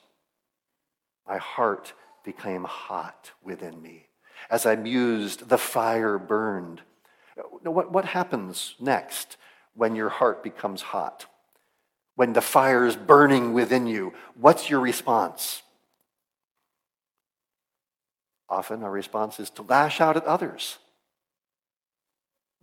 My 1.26 1.38
heart 1.38 1.92
became 2.24 2.64
hot 2.64 3.32
within 3.42 3.82
me. 3.82 4.06
As 4.50 4.64
I 4.64 4.76
mused, 4.76 5.48
the 5.48 5.58
fire 5.58 6.18
burned. 6.18 6.82
What, 7.62 7.92
what 7.92 8.04
happens 8.06 8.74
next 8.80 9.36
when 9.74 9.94
your 9.94 10.08
heart 10.08 10.42
becomes 10.42 10.80
hot? 10.80 11.26
When 12.18 12.32
the 12.32 12.40
fire 12.40 12.84
is 12.84 12.96
burning 12.96 13.52
within 13.52 13.86
you, 13.86 14.12
what's 14.34 14.68
your 14.68 14.80
response? 14.80 15.62
Often 18.48 18.82
our 18.82 18.90
response 18.90 19.38
is 19.38 19.50
to 19.50 19.62
lash 19.62 20.00
out 20.00 20.16
at 20.16 20.24
others. 20.24 20.78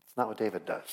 It's 0.04 0.18
not 0.18 0.28
what 0.28 0.38
David 0.38 0.66
does. 0.66 0.90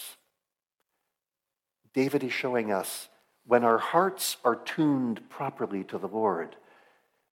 David 1.92 2.22
is 2.22 2.32
showing 2.32 2.70
us 2.70 3.08
when 3.48 3.64
our 3.64 3.78
hearts 3.78 4.36
are 4.44 4.54
tuned 4.54 5.28
properly 5.28 5.82
to 5.82 5.98
the 5.98 6.06
Lord, 6.06 6.54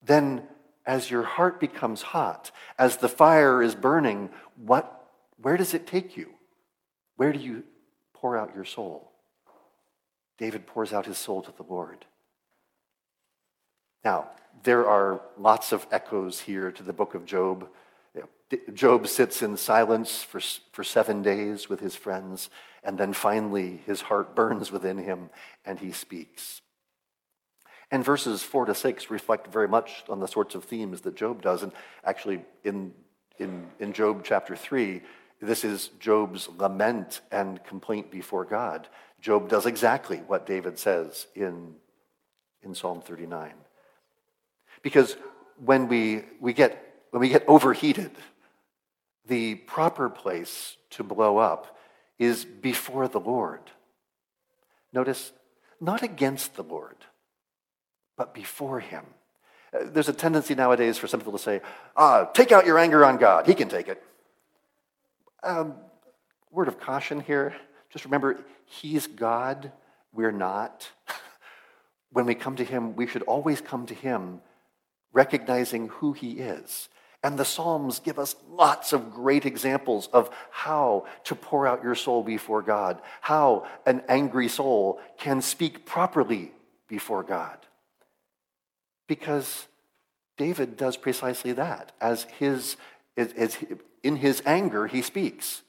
then 0.02 0.42
as 0.84 1.12
your 1.12 1.22
heart 1.22 1.60
becomes 1.60 2.02
hot, 2.02 2.50
as 2.76 2.96
the 2.96 3.08
fire 3.08 3.62
is 3.62 3.76
burning, 3.76 4.30
what, 4.56 5.08
where 5.40 5.56
does 5.56 5.74
it 5.74 5.86
take 5.86 6.16
you? 6.16 6.30
Where 7.14 7.32
do 7.32 7.38
you 7.38 7.62
pour 8.14 8.36
out 8.36 8.52
your 8.52 8.64
soul? 8.64 9.10
David 10.40 10.66
pours 10.66 10.94
out 10.94 11.04
his 11.04 11.18
soul 11.18 11.42
to 11.42 11.52
the 11.52 11.62
Lord. 11.62 12.06
Now, 14.02 14.30
there 14.62 14.88
are 14.88 15.20
lots 15.38 15.70
of 15.70 15.86
echoes 15.92 16.40
here 16.40 16.72
to 16.72 16.82
the 16.82 16.94
book 16.94 17.14
of 17.14 17.26
Job. 17.26 17.68
Job 18.72 19.06
sits 19.06 19.42
in 19.42 19.58
silence 19.58 20.22
for, 20.22 20.40
for 20.72 20.82
seven 20.82 21.22
days 21.22 21.68
with 21.68 21.80
his 21.80 21.94
friends, 21.94 22.48
and 22.82 22.96
then 22.96 23.12
finally 23.12 23.82
his 23.84 24.00
heart 24.00 24.34
burns 24.40 24.72
within 24.72 24.96
him 24.96 25.28
and 25.66 25.78
he 25.78 25.92
speaks. 25.92 26.62
And 27.90 28.02
verses 28.02 28.42
four 28.42 28.64
to 28.64 28.74
six 28.74 29.10
reflect 29.10 29.52
very 29.52 29.68
much 29.68 30.04
on 30.08 30.20
the 30.20 30.26
sorts 30.26 30.54
of 30.54 30.64
themes 30.64 31.02
that 31.02 31.16
Job 31.16 31.42
does. 31.42 31.62
And 31.62 31.72
actually, 32.02 32.44
in, 32.64 32.94
in, 33.38 33.66
in 33.78 33.92
Job 33.92 34.22
chapter 34.24 34.56
three, 34.56 35.02
this 35.42 35.64
is 35.64 35.88
Job's 35.98 36.48
lament 36.56 37.20
and 37.30 37.62
complaint 37.64 38.10
before 38.10 38.44
God. 38.44 38.88
Job 39.20 39.48
does 39.48 39.66
exactly 39.66 40.18
what 40.26 40.46
David 40.46 40.78
says 40.78 41.26
in, 41.34 41.74
in 42.62 42.74
Psalm 42.74 43.02
39. 43.02 43.52
Because 44.82 45.16
when 45.62 45.88
we, 45.88 46.22
we, 46.40 46.52
get, 46.52 46.82
when 47.10 47.20
we 47.20 47.28
get 47.28 47.44
overheated, 47.46 48.12
the 49.26 49.56
proper 49.56 50.08
place 50.08 50.76
to 50.90 51.04
blow 51.04 51.38
up 51.38 51.78
is 52.18 52.44
before 52.44 53.08
the 53.08 53.20
Lord. 53.20 53.60
Notice, 54.92 55.32
not 55.80 56.02
against 56.02 56.54
the 56.54 56.62
Lord, 56.62 56.96
but 58.16 58.34
before 58.34 58.80
Him. 58.80 59.04
There's 59.72 60.08
a 60.08 60.12
tendency 60.12 60.54
nowadays 60.54 60.98
for 60.98 61.06
some 61.06 61.20
people 61.20 61.32
to 61.32 61.38
say, 61.38 61.60
ah, 61.96 62.24
take 62.24 62.50
out 62.52 62.66
your 62.66 62.78
anger 62.78 63.04
on 63.04 63.18
God. 63.18 63.46
He 63.46 63.54
can 63.54 63.68
take 63.68 63.88
it. 63.88 64.02
Um, 65.42 65.74
word 66.50 66.68
of 66.68 66.80
caution 66.80 67.20
here. 67.20 67.54
Just 67.92 68.04
remember, 68.04 68.40
He's 68.64 69.06
God, 69.06 69.72
we're 70.12 70.32
not. 70.32 70.88
when 72.12 72.26
we 72.26 72.34
come 72.34 72.56
to 72.56 72.64
Him, 72.64 72.96
we 72.96 73.06
should 73.06 73.22
always 73.22 73.60
come 73.60 73.86
to 73.86 73.94
Him 73.94 74.40
recognizing 75.12 75.88
who 75.88 76.12
He 76.12 76.32
is. 76.38 76.88
And 77.22 77.38
the 77.38 77.44
Psalms 77.44 77.98
give 77.98 78.18
us 78.18 78.34
lots 78.48 78.92
of 78.94 79.12
great 79.12 79.44
examples 79.44 80.08
of 80.12 80.30
how 80.50 81.06
to 81.24 81.34
pour 81.34 81.66
out 81.66 81.82
your 81.82 81.94
soul 81.94 82.22
before 82.22 82.62
God, 82.62 83.00
how 83.20 83.66
an 83.84 84.02
angry 84.08 84.48
soul 84.48 85.00
can 85.18 85.42
speak 85.42 85.84
properly 85.84 86.52
before 86.88 87.22
God. 87.22 87.58
Because 89.06 89.66
David 90.38 90.78
does 90.78 90.96
precisely 90.96 91.52
that. 91.52 91.92
As 92.00 92.24
his, 92.38 92.78
as, 93.18 93.32
as 93.34 93.58
in 94.02 94.16
his 94.16 94.42
anger, 94.46 94.86
he 94.86 95.02
speaks, 95.02 95.60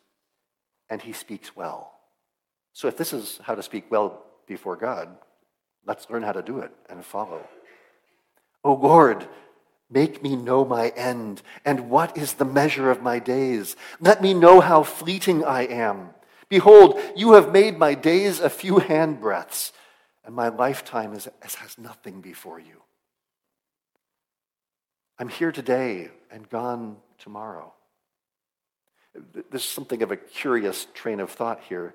and 0.90 1.02
he 1.02 1.12
speaks 1.12 1.54
well. 1.54 2.01
So 2.74 2.88
if 2.88 2.98
this 2.98 3.14
is 3.14 3.40
how 3.44 3.56
to 3.56 3.64
speak 3.64 3.86
well 3.90 4.24
before 4.48 4.76
God, 4.76 5.10
let's 5.86 6.10
learn 6.10 6.24
how 6.24 6.32
to 6.32 6.42
do 6.42 6.60
it 6.60 6.72
and 6.90 7.04
follow. 7.04 7.48
O 8.64 8.74
Lord, 8.74 9.28
make 9.90 10.24
me 10.24 10.36
know 10.36 10.64
my 10.64 10.90
end, 10.90 11.42
and 11.66 11.90
what 11.90 12.18
is 12.18 12.34
the 12.34 12.46
measure 12.46 12.90
of 12.92 13.02
my 13.02 13.20
days? 13.20 13.76
Let 14.00 14.22
me 14.22 14.34
know 14.34 14.62
how 14.62 14.84
fleeting 14.84 15.44
I 15.44 15.64
am. 15.64 16.12
Behold, 16.48 17.00
you 17.16 17.34
have 17.34 17.52
made 17.52 17.78
my 17.78 17.94
days 17.94 18.40
a 18.40 18.50
few 18.50 18.76
handbreadths, 18.76 19.72
and 20.26 20.36
my 20.36 20.50
lifetime 20.50 21.14
is, 21.14 21.28
has 21.42 21.78
nothing 21.78 22.22
before 22.22 22.60
you. 22.60 22.82
I'm 25.18 25.30
here 25.30 25.52
today 25.52 26.10
and 26.32 26.50
gone 26.50 26.98
tomorrow. 27.18 27.74
There's 29.50 29.66
something 29.66 30.02
of 30.04 30.12
a 30.12 30.18
curious 30.18 30.88
train 30.94 31.20
of 31.20 31.30
thought 31.30 31.62
here. 31.68 31.94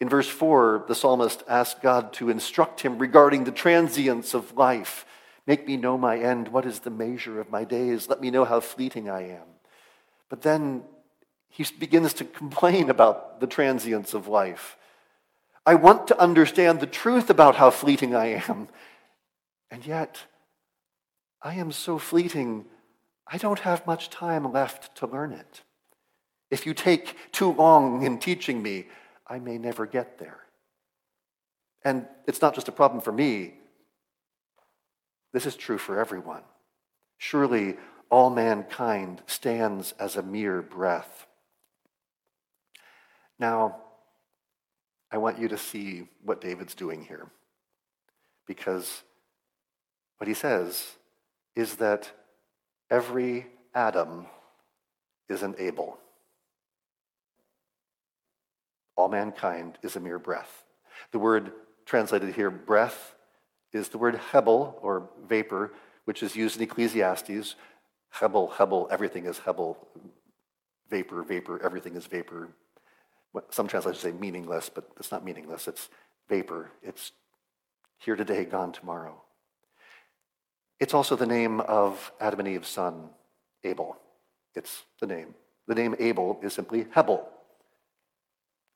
In 0.00 0.08
verse 0.08 0.28
4, 0.28 0.84
the 0.86 0.94
psalmist 0.94 1.42
asks 1.48 1.80
God 1.80 2.12
to 2.14 2.30
instruct 2.30 2.82
him 2.82 2.98
regarding 2.98 3.44
the 3.44 3.50
transience 3.50 4.32
of 4.32 4.56
life. 4.56 5.04
Make 5.46 5.66
me 5.66 5.76
know 5.76 5.98
my 5.98 6.18
end. 6.18 6.48
What 6.48 6.66
is 6.66 6.80
the 6.80 6.90
measure 6.90 7.40
of 7.40 7.50
my 7.50 7.64
days? 7.64 8.08
Let 8.08 8.20
me 8.20 8.30
know 8.30 8.44
how 8.44 8.60
fleeting 8.60 9.10
I 9.10 9.30
am. 9.30 9.46
But 10.28 10.42
then 10.42 10.84
he 11.48 11.64
begins 11.78 12.12
to 12.14 12.24
complain 12.24 12.90
about 12.90 13.40
the 13.40 13.46
transience 13.46 14.14
of 14.14 14.28
life. 14.28 14.76
I 15.66 15.74
want 15.74 16.06
to 16.08 16.20
understand 16.20 16.80
the 16.80 16.86
truth 16.86 17.28
about 17.28 17.56
how 17.56 17.70
fleeting 17.70 18.14
I 18.14 18.42
am. 18.48 18.68
And 19.70 19.84
yet, 19.84 20.22
I 21.42 21.54
am 21.54 21.72
so 21.72 21.98
fleeting, 21.98 22.64
I 23.26 23.36
don't 23.36 23.60
have 23.60 23.86
much 23.86 24.10
time 24.10 24.50
left 24.52 24.96
to 24.96 25.06
learn 25.06 25.32
it. 25.32 25.62
If 26.50 26.64
you 26.64 26.72
take 26.72 27.16
too 27.32 27.52
long 27.52 28.02
in 28.02 28.18
teaching 28.18 28.62
me, 28.62 28.86
I 29.28 29.38
may 29.38 29.58
never 29.58 29.86
get 29.86 30.18
there. 30.18 30.40
And 31.84 32.06
it's 32.26 32.42
not 32.42 32.54
just 32.54 32.68
a 32.68 32.72
problem 32.72 33.00
for 33.00 33.12
me, 33.12 33.54
this 35.32 35.46
is 35.46 35.56
true 35.56 35.78
for 35.78 36.00
everyone. 36.00 36.42
Surely 37.18 37.76
all 38.10 38.30
mankind 38.30 39.22
stands 39.26 39.92
as 39.98 40.16
a 40.16 40.22
mere 40.22 40.62
breath. 40.62 41.26
Now, 43.38 43.76
I 45.10 45.18
want 45.18 45.38
you 45.38 45.48
to 45.48 45.58
see 45.58 46.08
what 46.24 46.40
David's 46.40 46.74
doing 46.74 47.04
here. 47.04 47.30
Because 48.46 49.02
what 50.16 50.28
he 50.28 50.34
says 50.34 50.96
is 51.54 51.76
that 51.76 52.10
every 52.90 53.46
Adam 53.74 54.26
is 55.28 55.42
an 55.42 55.54
Abel 55.58 55.98
all 58.98 59.08
mankind 59.08 59.78
is 59.82 59.94
a 59.94 60.00
mere 60.00 60.18
breath. 60.18 60.64
The 61.12 61.20
word 61.20 61.52
translated 61.86 62.34
here, 62.34 62.50
breath, 62.50 63.14
is 63.72 63.88
the 63.88 63.98
word 63.98 64.16
hebel, 64.16 64.76
or 64.82 65.08
vapor, 65.26 65.72
which 66.04 66.22
is 66.22 66.34
used 66.34 66.56
in 66.56 66.62
Ecclesiastes. 66.62 67.54
Hebel, 68.10 68.48
hebel, 68.48 68.88
everything 68.90 69.26
is 69.26 69.38
hebel. 69.38 69.78
Vapor, 70.90 71.22
vapor, 71.22 71.62
everything 71.62 71.94
is 71.94 72.06
vapor. 72.06 72.48
Some 73.50 73.68
translators 73.68 74.00
say 74.00 74.10
meaningless, 74.10 74.68
but 74.68 74.90
it's 74.98 75.12
not 75.12 75.24
meaningless. 75.24 75.68
It's 75.68 75.88
vapor. 76.28 76.72
It's 76.82 77.12
here 77.98 78.16
today, 78.16 78.44
gone 78.44 78.72
tomorrow. 78.72 79.22
It's 80.80 80.94
also 80.94 81.14
the 81.14 81.26
name 81.26 81.60
of 81.60 82.10
Adam 82.20 82.40
and 82.40 82.48
Eve's 82.48 82.68
son, 82.68 83.10
Abel. 83.62 83.96
It's 84.56 84.84
the 85.00 85.06
name. 85.06 85.34
The 85.68 85.74
name 85.76 85.94
Abel 86.00 86.40
is 86.42 86.52
simply 86.52 86.86
Hebel, 86.90 87.28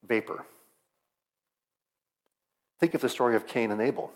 vapor. 0.07 0.45
Think 2.81 2.95
of 2.95 3.01
the 3.01 3.09
story 3.09 3.37
of 3.37 3.47
Cain 3.47 3.71
and 3.71 3.81
Abel. 3.81 4.13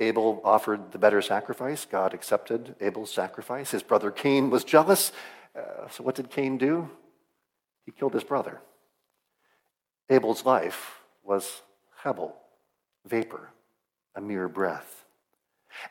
Abel 0.00 0.40
offered 0.44 0.92
the 0.92 0.98
better 0.98 1.22
sacrifice. 1.22 1.84
God 1.84 2.14
accepted 2.14 2.76
Abel's 2.80 3.10
sacrifice. 3.10 3.70
His 3.70 3.82
brother 3.82 4.10
Cain 4.10 4.50
was 4.50 4.62
jealous. 4.62 5.10
Uh, 5.56 5.88
so, 5.90 6.04
what 6.04 6.14
did 6.14 6.30
Cain 6.30 6.58
do? 6.58 6.90
He 7.84 7.92
killed 7.92 8.14
his 8.14 8.24
brother. 8.24 8.60
Abel's 10.10 10.44
life 10.44 11.00
was 11.24 11.62
Hebel, 12.02 12.36
vapor, 13.06 13.50
a 14.14 14.20
mere 14.20 14.48
breath. 14.48 15.04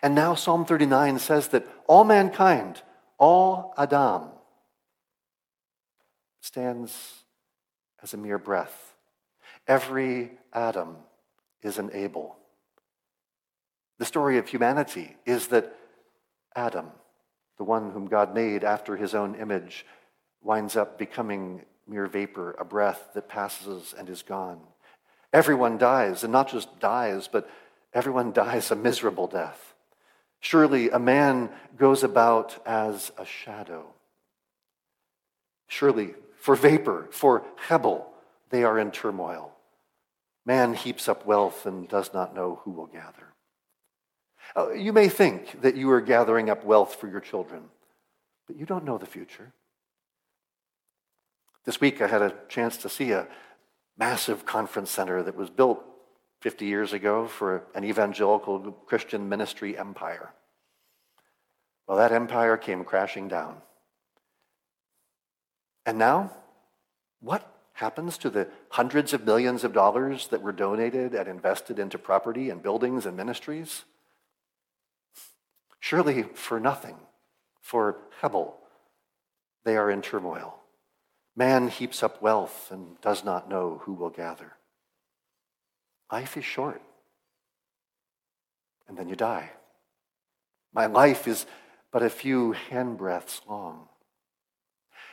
And 0.02 0.16
now 0.16 0.36
Psalm 0.36 0.66
39 0.66 1.20
says 1.20 1.50
that 1.50 1.68
all 1.88 2.04
mankind, 2.04 2.82
all 3.18 3.74
Adam, 3.78 4.30
stands 6.42 7.24
as 8.02 8.14
a 8.14 8.18
mere 8.18 8.38
breath 8.38 8.87
Every 9.68 10.32
Adam 10.54 10.96
is 11.62 11.78
an 11.78 11.92
Abel. 11.94 12.38
The 14.00 14.06
story 14.06 14.38
of 14.38 14.48
humanity 14.48 15.16
is 15.26 15.48
that 15.48 15.76
Adam, 16.56 16.88
the 17.58 17.64
one 17.64 17.92
whom 17.92 18.08
God 18.08 18.34
made 18.34 18.64
after 18.64 18.96
his 18.96 19.14
own 19.14 19.36
image, 19.36 19.86
winds 20.42 20.76
up 20.76 20.98
becoming 20.98 21.66
mere 21.88 22.08
vapor, 22.08 22.56
a 22.60 22.66
breath 22.66 23.10
that 23.14 23.28
passes 23.28 23.94
and 23.98 24.10
is 24.10 24.22
gone. 24.22 24.60
Everyone 25.34 25.78
dies, 25.78 26.24
and 26.24 26.32
not 26.32 26.50
just 26.50 26.80
dies, 26.80 27.28
but 27.28 27.50
everyone 27.94 28.32
dies 28.34 28.72
a 28.72 28.76
miserable 28.76 29.28
death. 29.28 29.74
Surely 30.40 30.90
a 30.90 31.00
man 31.00 31.50
goes 31.78 32.04
about 32.04 32.62
as 32.66 33.12
a 33.18 33.26
shadow. 33.26 33.86
Surely 35.68 36.14
for 36.40 36.56
vapor, 36.56 37.08
for 37.12 37.44
Hebel, 37.68 38.08
they 38.50 38.64
are 38.64 38.80
in 38.80 38.92
turmoil. 38.92 39.57
Man 40.48 40.76
heaps 40.76 41.10
up 41.10 41.26
wealth 41.26 41.66
and 41.66 41.90
does 41.90 42.14
not 42.14 42.34
know 42.34 42.62
who 42.64 42.72
will 42.72 42.86
gather. 42.86 43.34
Uh, 44.56 44.72
you 44.72 44.94
may 44.94 45.10
think 45.10 45.62
that 45.62 45.76
you 45.76 45.92
are 45.92 46.00
gathering 46.00 46.50
up 46.50 46.64
wealth 46.64 46.96
for 46.96 47.10
your 47.10 47.20
children, 47.20 47.64
but 48.48 48.56
you 48.56 48.66
don't 48.66 48.86
know 48.86 48.98
the 48.98 49.06
future. 49.06 49.52
This 51.66 51.82
week 51.82 52.02
I 52.02 52.08
had 52.08 52.22
a 52.22 52.34
chance 52.48 52.78
to 52.78 52.88
see 52.88 53.12
a 53.12 53.28
massive 53.98 54.46
conference 54.46 54.90
center 54.90 55.22
that 55.22 55.36
was 55.36 55.50
built 55.50 55.84
50 56.40 56.66
years 56.66 56.94
ago 56.94 57.28
for 57.28 57.64
an 57.76 57.84
evangelical 57.84 58.72
Christian 58.86 59.28
ministry 59.28 59.78
empire. 59.78 60.34
Well, 61.90 61.98
that 61.98 62.14
empire 62.14 62.56
came 62.56 62.86
crashing 62.86 63.28
down. 63.28 63.58
And 65.86 65.98
now, 65.98 66.32
what 67.20 67.57
happens 67.78 68.18
to 68.18 68.32
the 68.32 68.48
hundreds 68.70 69.14
of 69.14 69.24
millions 69.24 69.64
of 69.64 69.72
dollars 69.72 70.30
that 70.30 70.42
were 70.42 70.52
donated 70.52 71.14
and 71.14 71.28
invested 71.28 71.78
into 71.78 72.00
property 72.00 72.50
and 72.50 72.64
buildings 72.64 73.06
and 73.06 73.16
ministries? 73.16 73.84
Surely 75.80 76.24
for 76.24 76.60
nothing, 76.60 76.96
for 77.62 77.98
Hebel, 78.20 78.58
they 79.64 79.78
are 79.78 79.92
in 79.92 80.02
turmoil. 80.02 80.56
Man 81.36 81.68
heaps 81.68 82.02
up 82.02 82.20
wealth 82.20 82.72
and 82.72 83.00
does 83.02 83.24
not 83.24 83.48
know 83.48 83.80
who 83.84 83.94
will 83.94 84.10
gather. 84.10 84.54
Life 86.12 86.36
is 86.36 86.46
short, 86.46 86.82
and 88.88 88.98
then 88.98 89.08
you 89.08 89.16
die. 89.16 89.52
My 90.74 90.88
life 90.88 91.28
is 91.28 91.46
but 91.92 92.02
a 92.02 92.10
few 92.10 92.56
handbreadths 92.72 93.42
long. 93.48 93.88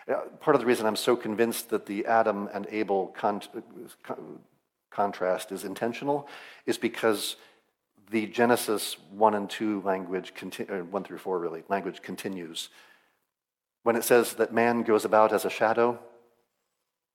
Uh, 0.06 0.20
part 0.40 0.54
of 0.54 0.60
the 0.60 0.66
reason 0.66 0.86
I'm 0.86 0.96
so 0.96 1.16
convinced 1.16 1.70
that 1.70 1.86
the 1.86 2.04
Adam 2.06 2.48
and 2.52 2.66
Abel 2.70 3.14
con- 3.16 3.40
contrast 4.90 5.50
is 5.50 5.64
intentional 5.64 6.28
is 6.66 6.76
because 6.76 7.36
the 8.10 8.26
Genesis 8.26 8.96
1 9.10 9.34
and 9.34 9.48
2 9.48 9.80
language, 9.82 10.34
conti- 10.34 10.64
1 10.64 11.04
through 11.04 11.18
4 11.18 11.38
really, 11.38 11.62
language 11.68 12.02
continues. 12.02 12.68
When 13.82 13.96
it 13.96 14.04
says 14.04 14.34
that 14.34 14.52
man 14.52 14.82
goes 14.82 15.04
about 15.04 15.32
as 15.32 15.44
a 15.44 15.50
shadow, 15.50 15.98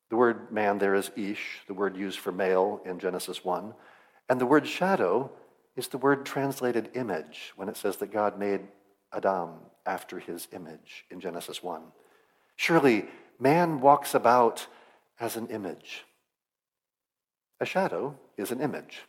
the 0.10 0.16
word 0.16 0.52
man 0.52 0.80
there 0.80 0.96
is 0.96 1.12
ish, 1.16 1.62
the 1.68 1.74
word 1.74 1.96
used 1.96 2.20
for 2.20 2.32
male 2.32 2.82
in 2.86 3.00
Genesis 3.00 3.46
1. 3.46 3.74
And 4.28 4.42
the 4.42 4.46
word 4.46 4.68
shadow 4.68 5.32
is 5.76 5.88
the 5.88 5.98
word 5.98 6.26
translated 6.26 6.90
image 6.96 7.54
when 7.56 7.70
it 7.70 7.78
says 7.78 7.98
that 7.98 8.12
God 8.12 8.38
made 8.40 8.62
Adam 9.14 9.52
after 9.86 10.20
his 10.20 10.48
image 10.52 11.06
in 11.12 11.20
Genesis 11.20 11.62
1. 11.64 11.82
Surely 12.60 13.06
man 13.40 13.80
walks 13.80 14.14
about 14.14 14.68
as 15.18 15.38
an 15.38 15.48
image, 15.48 16.04
A 17.62 17.66
shadow 17.66 18.20
is 18.36 18.52
an 18.52 18.60
image. 18.60 19.04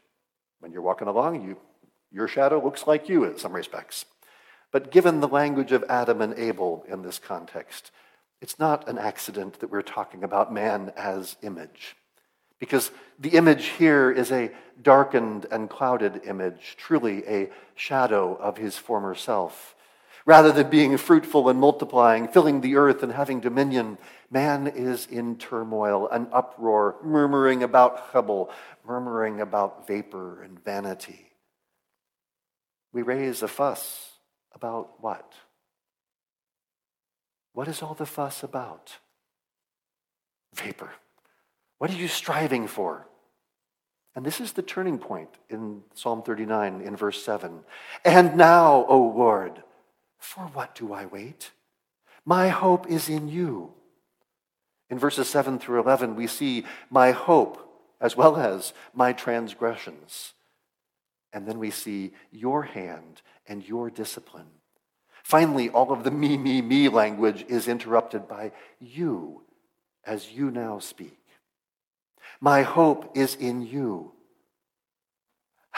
When 0.60 0.70
you're 0.70 0.82
walking 0.82 1.08
along, 1.08 1.42
you, 1.42 1.56
your 2.12 2.28
shadow 2.28 2.62
looks 2.62 2.86
like 2.86 3.08
you 3.08 3.24
in 3.24 3.38
some 3.38 3.52
respects. 3.52 4.04
But 4.70 4.92
given 4.92 5.18
the 5.18 5.26
language 5.26 5.72
of 5.72 5.84
Adam 5.88 6.20
and 6.20 6.32
Abel 6.34 6.84
in 6.86 7.02
this 7.02 7.18
context, 7.18 7.90
it's 8.40 8.60
not 8.60 8.88
an 8.88 8.98
accident 8.98 9.58
that 9.58 9.70
we're 9.70 9.82
talking 9.82 10.22
about 10.22 10.54
man 10.54 10.92
as 10.96 11.34
image. 11.42 11.96
Because 12.60 12.92
the 13.18 13.30
image 13.30 13.66
here 13.66 14.12
is 14.12 14.30
a 14.30 14.52
darkened 14.80 15.46
and 15.50 15.68
clouded 15.68 16.22
image, 16.24 16.76
truly 16.76 17.26
a 17.26 17.50
shadow 17.74 18.36
of 18.36 18.58
his 18.58 18.78
former 18.78 19.16
self. 19.16 19.74
Rather 20.26 20.52
than 20.52 20.68
being 20.68 20.96
fruitful 20.96 21.48
and 21.48 21.58
multiplying, 21.58 22.28
filling 22.28 22.60
the 22.60 22.76
earth 22.76 23.02
and 23.02 23.12
having 23.12 23.40
dominion, 23.40 23.98
man 24.30 24.66
is 24.66 25.06
in 25.06 25.36
turmoil, 25.36 26.08
an 26.08 26.28
uproar, 26.32 26.96
murmuring 27.02 27.62
about 27.62 28.10
Hebel, 28.12 28.50
murmuring 28.86 29.40
about 29.40 29.86
vapor 29.86 30.42
and 30.42 30.62
vanity. 30.62 31.32
We 32.92 33.02
raise 33.02 33.42
a 33.42 33.48
fuss 33.48 34.10
about 34.54 35.02
what? 35.02 35.34
What 37.52 37.68
is 37.68 37.82
all 37.82 37.94
the 37.94 38.06
fuss 38.06 38.42
about? 38.42 38.96
Vapor. 40.54 40.90
What 41.78 41.90
are 41.90 41.96
you 41.96 42.08
striving 42.08 42.66
for? 42.66 43.06
And 44.14 44.24
this 44.24 44.40
is 44.40 44.52
the 44.52 44.62
turning 44.62 44.98
point 44.98 45.30
in 45.48 45.82
Psalm 45.94 46.22
39 46.22 46.80
in 46.80 46.96
verse 46.96 47.22
7. 47.22 47.60
And 48.04 48.36
now, 48.36 48.84
O 48.88 48.98
Lord, 49.16 49.62
for 50.20 50.44
what 50.44 50.74
do 50.74 50.92
I 50.92 51.06
wait? 51.06 51.50
My 52.24 52.48
hope 52.48 52.88
is 52.88 53.08
in 53.08 53.28
you. 53.28 53.72
In 54.90 54.98
verses 54.98 55.28
7 55.28 55.58
through 55.58 55.80
11, 55.80 56.14
we 56.14 56.26
see 56.26 56.64
my 56.90 57.10
hope 57.10 57.66
as 58.00 58.16
well 58.16 58.36
as 58.36 58.72
my 58.94 59.12
transgressions. 59.12 60.34
And 61.32 61.46
then 61.46 61.58
we 61.58 61.70
see 61.70 62.12
your 62.30 62.62
hand 62.62 63.22
and 63.46 63.66
your 63.66 63.90
discipline. 63.90 64.50
Finally, 65.22 65.70
all 65.70 65.92
of 65.92 66.04
the 66.04 66.10
me, 66.10 66.36
me, 66.36 66.60
me 66.60 66.88
language 66.88 67.44
is 67.48 67.68
interrupted 67.68 68.28
by 68.28 68.52
you 68.78 69.42
as 70.04 70.32
you 70.32 70.50
now 70.50 70.78
speak. 70.78 71.18
My 72.40 72.62
hope 72.62 73.16
is 73.16 73.34
in 73.34 73.62
you. 73.62 74.12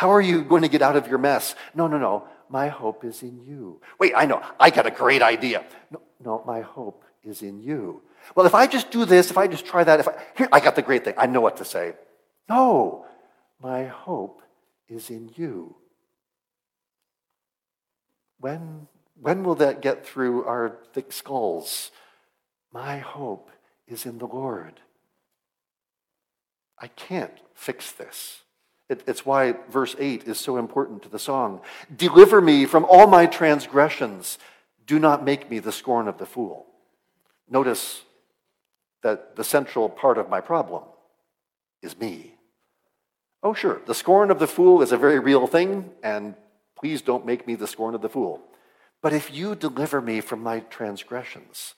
How 0.02 0.10
are 0.10 0.20
you 0.20 0.42
going 0.42 0.62
to 0.62 0.68
get 0.68 0.82
out 0.82 0.96
of 0.96 1.06
your 1.06 1.18
mess? 1.18 1.54
No, 1.76 1.86
no, 1.86 1.96
no. 1.96 2.26
My 2.48 2.66
hope 2.66 3.04
is 3.04 3.22
in 3.22 3.38
you. 3.46 3.80
Wait, 4.00 4.12
I 4.16 4.26
know. 4.26 4.42
I 4.58 4.68
got 4.70 4.84
a 4.84 4.90
great 4.90 5.22
idea. 5.22 5.64
No, 5.92 6.00
no, 6.24 6.42
my 6.44 6.60
hope 6.60 7.04
is 7.22 7.40
in 7.40 7.60
you. 7.60 8.02
Well, 8.34 8.44
if 8.44 8.52
I 8.52 8.66
just 8.66 8.90
do 8.90 9.04
this, 9.04 9.30
if 9.30 9.38
I 9.38 9.46
just 9.46 9.64
try 9.64 9.84
that, 9.84 10.00
if 10.00 10.08
I, 10.08 10.14
here, 10.36 10.48
I 10.50 10.58
got 10.58 10.74
the 10.74 10.82
great 10.82 11.04
thing. 11.04 11.14
I 11.16 11.26
know 11.26 11.40
what 11.40 11.58
to 11.58 11.64
say. 11.64 11.92
No, 12.48 13.06
my 13.60 13.84
hope 13.84 14.42
is 14.88 15.08
in 15.08 15.30
you. 15.36 15.76
When, 18.40 18.88
when 19.20 19.44
will 19.44 19.54
that 19.54 19.82
get 19.82 20.04
through 20.04 20.46
our 20.46 20.78
thick 20.92 21.12
skulls? 21.12 21.92
My 22.72 22.98
hope 22.98 23.52
is 23.86 24.04
in 24.04 24.18
the 24.18 24.26
Lord. 24.26 24.80
I 26.76 26.88
can't 26.88 27.38
fix 27.54 27.92
this. 27.92 28.42
It, 28.92 29.02
it's 29.06 29.24
why 29.24 29.54
verse 29.70 29.96
8 29.98 30.24
is 30.24 30.38
so 30.38 30.58
important 30.58 31.02
to 31.02 31.08
the 31.08 31.18
song. 31.18 31.62
Deliver 31.96 32.42
me 32.42 32.66
from 32.66 32.84
all 32.84 33.06
my 33.06 33.24
transgressions. 33.24 34.38
Do 34.86 34.98
not 34.98 35.24
make 35.24 35.50
me 35.50 35.60
the 35.60 35.72
scorn 35.72 36.08
of 36.08 36.18
the 36.18 36.26
fool. 36.26 36.66
Notice 37.48 38.02
that 39.02 39.34
the 39.34 39.44
central 39.44 39.88
part 39.88 40.18
of 40.18 40.28
my 40.28 40.42
problem 40.42 40.82
is 41.80 41.98
me. 41.98 42.34
Oh, 43.42 43.54
sure, 43.54 43.80
the 43.86 43.94
scorn 43.94 44.30
of 44.30 44.38
the 44.38 44.46
fool 44.46 44.82
is 44.82 44.92
a 44.92 44.98
very 44.98 45.18
real 45.18 45.46
thing, 45.46 45.90
and 46.02 46.34
please 46.78 47.00
don't 47.00 47.24
make 47.24 47.46
me 47.46 47.54
the 47.54 47.66
scorn 47.66 47.94
of 47.94 48.02
the 48.02 48.10
fool. 48.10 48.42
But 49.00 49.14
if 49.14 49.34
you 49.34 49.56
deliver 49.56 50.02
me 50.02 50.20
from 50.20 50.42
my 50.42 50.60
transgressions, 50.60 51.74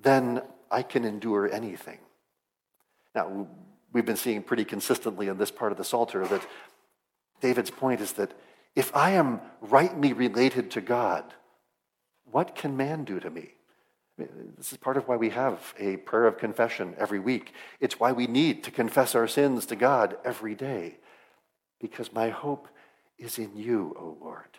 then 0.00 0.42
I 0.68 0.82
can 0.82 1.04
endure 1.04 1.48
anything. 1.48 2.00
Now, 3.14 3.46
we've 3.92 4.06
been 4.06 4.16
seeing 4.16 4.42
pretty 4.42 4.64
consistently 4.64 5.28
in 5.28 5.38
this 5.38 5.50
part 5.50 5.72
of 5.72 5.78
the 5.78 5.84
Psalter 5.84 6.26
that 6.26 6.46
David's 7.40 7.70
point 7.70 8.00
is 8.00 8.12
that 8.12 8.32
if 8.76 8.94
I 8.94 9.10
am 9.10 9.40
rightly 9.60 10.12
related 10.12 10.70
to 10.72 10.80
God, 10.80 11.24
what 12.30 12.54
can 12.54 12.76
man 12.76 13.04
do 13.04 13.18
to 13.20 13.30
me? 13.30 13.54
This 14.56 14.72
is 14.72 14.78
part 14.78 14.96
of 14.96 15.08
why 15.08 15.16
we 15.16 15.30
have 15.30 15.74
a 15.78 15.96
prayer 15.96 16.26
of 16.26 16.38
confession 16.38 16.94
every 16.98 17.18
week. 17.18 17.54
It's 17.80 17.98
why 17.98 18.12
we 18.12 18.26
need 18.26 18.62
to 18.64 18.70
confess 18.70 19.14
our 19.14 19.26
sins 19.26 19.66
to 19.66 19.76
God 19.76 20.18
every 20.24 20.54
day, 20.54 20.98
because 21.80 22.12
my 22.12 22.28
hope 22.28 22.68
is 23.18 23.38
in 23.38 23.56
you, 23.56 23.96
O 23.98 24.18
Lord. 24.20 24.58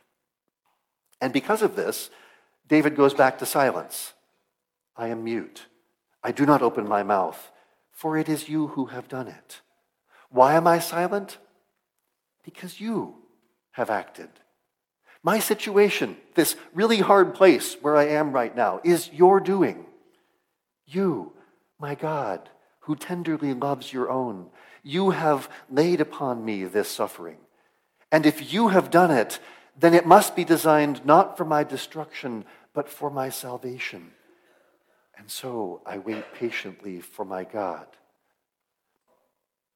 And 1.22 1.32
because 1.32 1.62
of 1.62 1.76
this, 1.76 2.10
David 2.67 2.96
goes 2.96 3.13
back 3.13 3.38
to 3.38 3.46
silence. 3.46 4.13
I 4.98 5.10
am 5.10 5.24
mute. 5.24 5.67
I 6.24 6.32
do 6.32 6.46
not 6.46 6.62
open 6.62 6.88
my 6.88 7.04
mouth 7.04 7.52
for 8.02 8.18
it 8.18 8.28
is 8.28 8.50
you 8.50 8.66
who 8.66 8.88
have 8.88 9.08
done 9.08 9.28
it. 9.28 9.62
Why 10.32 10.56
am 10.56 10.66
I 10.66 10.80
silent? 10.80 11.38
Because 12.44 12.82
you 12.82 13.14
have 13.74 13.92
acted. 13.92 14.30
My 15.22 15.38
situation, 15.38 16.18
this 16.34 16.56
really 16.74 16.98
hard 16.98 17.36
place 17.36 17.78
where 17.80 17.96
I 17.96 18.08
am 18.08 18.32
right 18.32 18.56
now, 18.56 18.82
is 18.84 19.12
your 19.14 19.40
doing. 19.40 19.86
You, 20.88 21.34
my 21.80 21.94
God, 21.94 22.50
who 22.80 22.96
tenderly 22.96 23.54
loves 23.54 23.94
your 23.94 24.10
own, 24.10 24.48
you 24.82 25.12
have 25.12 25.48
laid 25.70 26.02
upon 26.02 26.44
me 26.44 26.64
this 26.64 26.90
suffering. 26.90 27.38
And 28.12 28.26
if 28.26 28.52
you 28.52 28.70
have 28.70 28.90
done 28.90 29.12
it, 29.12 29.38
then 29.80 29.94
it 29.94 30.08
must 30.08 30.36
be 30.36 30.44
designed 30.44 31.06
not 31.06 31.38
for 31.38 31.46
my 31.46 31.64
destruction, 31.64 32.46
but 32.74 32.90
for 32.90 33.12
my 33.12 33.30
salvation. 33.30 34.14
And 35.21 35.29
so 35.29 35.84
I 35.86 35.99
wait 35.99 36.34
patiently 36.34 36.99
for 36.99 37.23
my 37.23 37.43
God. 37.43 37.86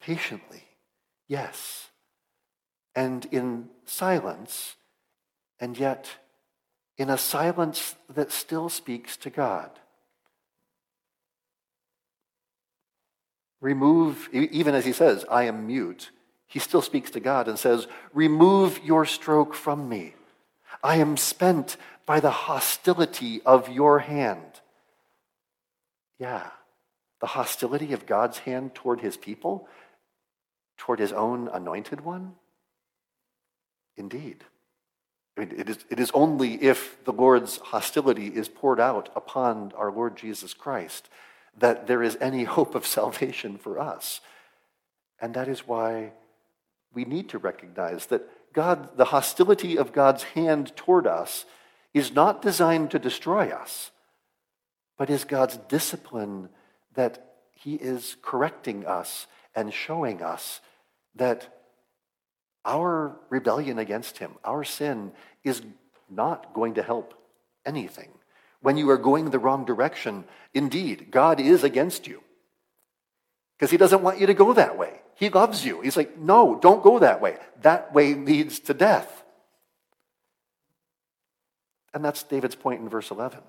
Patiently, 0.02 0.64
yes. 1.28 1.90
And 2.96 3.26
in 3.26 3.70
silence, 3.86 4.76
and 5.60 5.78
yet 5.78 6.10
in 6.98 7.12
a 7.12 7.18
silence 7.18 7.94
that 8.10 8.32
still 8.32 8.70
speaks 8.70 9.18
to 9.18 9.30
God. 9.30 9.70
Remove, 13.62 14.28
even 14.34 14.74
as 14.74 14.84
he 14.84 14.94
says, 14.94 15.26
I 15.30 15.44
am 15.44 15.68
mute, 15.68 16.10
he 16.48 16.58
still 16.58 16.82
speaks 16.82 17.12
to 17.12 17.20
God 17.20 17.48
and 17.48 17.60
says, 17.60 17.86
Remove 18.14 18.84
your 18.84 19.06
stroke 19.06 19.54
from 19.54 19.90
me. 19.90 20.16
I 20.84 20.96
am 20.96 21.18
spent 21.18 21.78
by 22.08 22.20
the 22.20 22.32
hostility 22.32 23.44
of 23.46 23.70
your 23.70 24.00
hand. 24.00 24.55
Yeah, 26.20 26.50
the 27.22 27.28
hostility 27.28 27.94
of 27.94 28.06
God's 28.06 28.40
hand 28.40 28.76
toward 28.76 29.02
his 29.02 29.18
people, 29.18 29.68
toward 30.78 31.00
his 31.00 31.12
own 31.12 31.48
anointed 31.48 32.02
one? 32.02 32.34
Indeed. 33.98 34.44
I 35.38 35.42
mean, 35.42 35.54
it, 35.58 35.70
is, 35.70 35.80
it 35.90 36.00
is 36.00 36.12
only 36.14 36.56
if 36.56 37.04
the 37.04 37.12
Lord's 37.12 37.58
hostility 37.58 38.28
is 38.28 38.48
poured 38.48 38.80
out 38.80 39.10
upon 39.16 39.74
our 39.76 39.92
Lord 39.92 40.16
Jesus 40.16 40.54
Christ 40.54 41.10
that 41.58 41.88
there 41.88 42.04
is 42.04 42.18
any 42.22 42.44
hope 42.56 42.76
of 42.76 42.86
salvation 42.86 43.58
for 43.58 43.80
us. 43.80 44.22
And 45.20 45.34
that 45.34 45.48
is 45.48 45.68
why 45.68 46.12
we 46.94 47.06
need 47.06 47.30
to 47.30 47.38
recognize 47.38 48.08
that 48.08 48.30
God, 48.54 48.96
the 48.98 49.06
hostility 49.06 49.78
of 49.78 49.92
God's 49.92 50.24
hand 50.24 50.76
toward 50.76 51.06
us 51.06 51.46
is 51.94 52.14
not 52.14 52.42
designed 52.42 52.92
to 52.92 53.00
destroy 53.00 53.50
us, 53.50 53.92
but 54.98 55.10
is 55.10 55.24
God's 55.24 55.58
discipline 55.58 56.50
that 56.94 57.36
He 57.54 57.76
is 57.76 58.16
correcting 58.22 58.86
us 58.86 59.28
and 59.56 59.74
showing 59.74 60.22
us 60.22 60.62
that 61.16 61.50
our 62.64 63.16
rebellion 63.30 63.80
against 63.80 64.18
Him, 64.18 64.32
our 64.44 64.64
sin, 64.64 65.12
is 65.44 65.62
not 66.10 66.54
going 66.54 66.76
to 66.76 66.84
help 66.84 67.14
anything. 67.66 68.10
When 68.62 68.78
you 68.78 68.90
are 68.90 68.98
going 68.98 69.30
the 69.30 69.40
wrong 69.40 69.66
direction, 69.66 70.26
indeed, 70.54 71.12
God 71.12 71.40
is 71.40 71.64
against 71.64 72.08
you. 72.08 72.22
Because 73.58 73.72
He 73.72 73.78
doesn't 73.78 74.02
want 74.02 74.20
you 74.20 74.28
to 74.28 74.34
go 74.34 74.54
that 74.54 74.78
way. 74.78 75.02
He 75.16 75.30
loves 75.30 75.66
you. 75.66 75.82
He's 75.82 75.96
like, 75.96 76.18
no, 76.18 76.60
don't 76.60 76.84
go 76.84 77.00
that 77.00 77.22
way. 77.22 77.38
That 77.62 77.94
way 77.94 78.14
leads 78.14 78.60
to 78.62 78.74
death. 78.74 79.24
And 81.94 82.04
that's 82.04 82.24
David's 82.24 82.56
point 82.56 82.82
in 82.82 82.90
verse 82.90 83.12
11. 83.12 83.40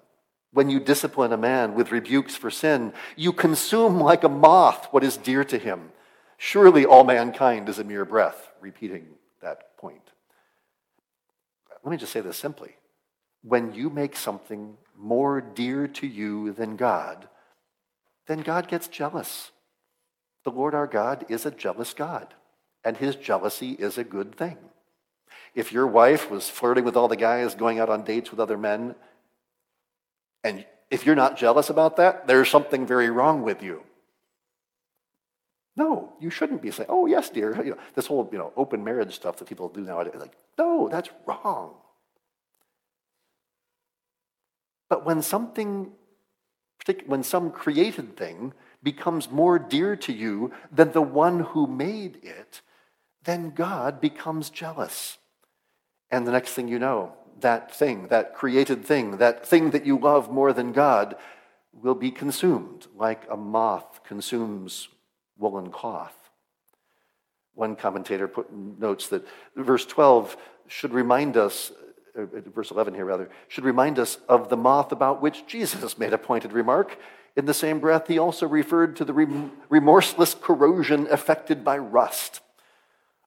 When 0.56 0.70
you 0.70 0.80
discipline 0.80 1.34
a 1.34 1.36
man 1.36 1.74
with 1.74 1.92
rebukes 1.92 2.34
for 2.34 2.50
sin, 2.50 2.94
you 3.14 3.34
consume 3.34 4.00
like 4.00 4.24
a 4.24 4.28
moth 4.30 4.88
what 4.90 5.04
is 5.04 5.18
dear 5.18 5.44
to 5.44 5.58
him. 5.58 5.90
Surely 6.38 6.86
all 6.86 7.04
mankind 7.04 7.68
is 7.68 7.78
a 7.78 7.84
mere 7.84 8.06
breath, 8.06 8.52
repeating 8.62 9.04
that 9.42 9.76
point. 9.76 10.12
Let 11.84 11.90
me 11.90 11.98
just 11.98 12.10
say 12.10 12.22
this 12.22 12.38
simply. 12.38 12.74
When 13.42 13.74
you 13.74 13.90
make 13.90 14.16
something 14.16 14.78
more 14.96 15.42
dear 15.42 15.86
to 15.88 16.06
you 16.06 16.52
than 16.52 16.76
God, 16.76 17.28
then 18.26 18.40
God 18.40 18.66
gets 18.66 18.88
jealous. 18.88 19.50
The 20.44 20.50
Lord 20.52 20.74
our 20.74 20.86
God 20.86 21.26
is 21.28 21.44
a 21.44 21.50
jealous 21.50 21.92
God, 21.92 22.32
and 22.82 22.96
his 22.96 23.14
jealousy 23.14 23.72
is 23.72 23.98
a 23.98 24.04
good 24.04 24.34
thing. 24.34 24.56
If 25.54 25.70
your 25.70 25.86
wife 25.86 26.30
was 26.30 26.48
flirting 26.48 26.84
with 26.84 26.96
all 26.96 27.08
the 27.08 27.14
guys, 27.16 27.54
going 27.54 27.78
out 27.78 27.90
on 27.90 28.04
dates 28.04 28.30
with 28.30 28.40
other 28.40 28.56
men, 28.56 28.94
and 30.44 30.64
if 30.90 31.04
you're 31.04 31.16
not 31.16 31.36
jealous 31.36 31.70
about 31.70 31.96
that, 31.96 32.26
there's 32.26 32.48
something 32.48 32.86
very 32.86 33.10
wrong 33.10 33.42
with 33.42 33.62
you. 33.62 33.82
No, 35.76 36.14
you 36.20 36.30
shouldn't 36.30 36.62
be 36.62 36.70
saying, 36.70 36.88
"Oh 36.88 37.06
yes, 37.06 37.28
dear." 37.28 37.62
You 37.62 37.72
know, 37.72 37.78
this 37.94 38.06
whole 38.06 38.28
you 38.32 38.38
know 38.38 38.52
open 38.56 38.82
marriage 38.82 39.14
stuff 39.14 39.36
that 39.36 39.48
people 39.48 39.68
do 39.68 39.82
nowadays. 39.82 40.14
Like, 40.18 40.36
no, 40.58 40.88
that's 40.88 41.10
wrong. 41.26 41.74
But 44.88 45.04
when 45.04 45.20
something, 45.20 45.92
when 47.06 47.22
some 47.22 47.50
created 47.50 48.16
thing 48.16 48.54
becomes 48.82 49.30
more 49.30 49.58
dear 49.58 49.96
to 49.96 50.12
you 50.12 50.52
than 50.70 50.92
the 50.92 51.02
one 51.02 51.40
who 51.40 51.66
made 51.66 52.20
it, 52.22 52.62
then 53.24 53.50
God 53.50 54.00
becomes 54.00 54.48
jealous. 54.48 55.18
And 56.10 56.26
the 56.26 56.32
next 56.32 56.52
thing 56.52 56.68
you 56.68 56.78
know, 56.78 57.12
that 57.40 57.74
thing, 57.74 58.08
that 58.08 58.34
created 58.34 58.84
thing, 58.84 59.18
that 59.18 59.46
thing 59.46 59.70
that 59.70 59.86
you 59.86 59.98
love 59.98 60.30
more 60.30 60.52
than 60.52 60.72
God, 60.72 61.16
will 61.72 61.94
be 61.94 62.10
consumed 62.10 62.86
like 62.94 63.26
a 63.30 63.36
moth 63.36 64.00
consumes 64.04 64.88
woolen 65.38 65.70
cloth. 65.70 66.14
One 67.54 67.76
commentator 67.76 68.28
put 68.28 68.52
notes 68.52 69.08
that 69.08 69.26
verse 69.54 69.84
12 69.86 70.36
should 70.68 70.92
remind 70.92 71.36
us, 71.36 71.72
uh, 72.18 72.24
verse 72.54 72.70
11 72.70 72.94
here 72.94 73.04
rather, 73.04 73.30
should 73.48 73.64
remind 73.64 73.98
us 73.98 74.18
of 74.28 74.48
the 74.48 74.56
moth 74.56 74.92
about 74.92 75.22
which 75.22 75.46
Jesus 75.46 75.98
made 75.98 76.12
a 76.12 76.18
pointed 76.18 76.52
remark. 76.52 76.98
In 77.36 77.44
the 77.44 77.54
same 77.54 77.80
breath, 77.80 78.06
he 78.08 78.18
also 78.18 78.48
referred 78.48 78.96
to 78.96 79.04
the 79.04 79.50
remorseless 79.68 80.34
corrosion 80.34 81.06
affected 81.10 81.64
by 81.64 81.76
rust. 81.76 82.40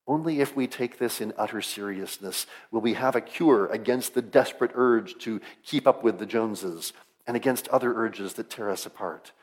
Only 0.09 0.41
if 0.41 0.55
we 0.55 0.65
take 0.65 0.97
this 0.97 1.21
in 1.21 1.33
utter 1.37 1.61
seriousness 1.61 2.47
will 2.71 2.81
we 2.81 2.95
have 2.95 3.15
a 3.15 3.21
cure 3.21 3.67
against 3.67 4.15
the 4.15 4.23
desperate 4.23 4.71
urge 4.73 5.15
to 5.19 5.39
keep 5.63 5.85
up 5.85 6.03
with 6.03 6.17
the 6.17 6.25
Joneses 6.25 6.93
and 7.27 7.37
against 7.37 7.67
other 7.67 7.93
urges 7.93 8.33
that 8.33 8.49
tear 8.49 8.71
us 8.71 8.87
apart. 8.87 9.33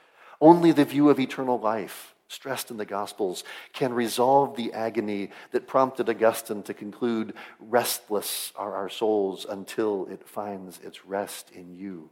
Only 0.41 0.73
the 0.73 0.85
view 0.85 1.09
of 1.09 1.21
eternal 1.21 1.61
life, 1.61 2.17
stressed 2.27 2.73
in 2.73 2.79
the 2.79 2.85
Gospels, 2.85 3.45
can 3.75 3.93
resolve 3.93 4.57
the 4.57 4.73
agony 4.73 5.31
that 5.53 5.69
prompted 5.69 6.09
Augustine 6.11 6.65
to 6.65 6.75
conclude 6.75 7.35
Restless 7.61 8.53
are 8.57 8.75
our 8.75 8.89
souls 8.89 9.47
until 9.49 10.09
it 10.11 10.29
finds 10.29 10.81
its 10.81 11.07
rest 11.07 11.53
in 11.53 11.77
you. 11.77 12.11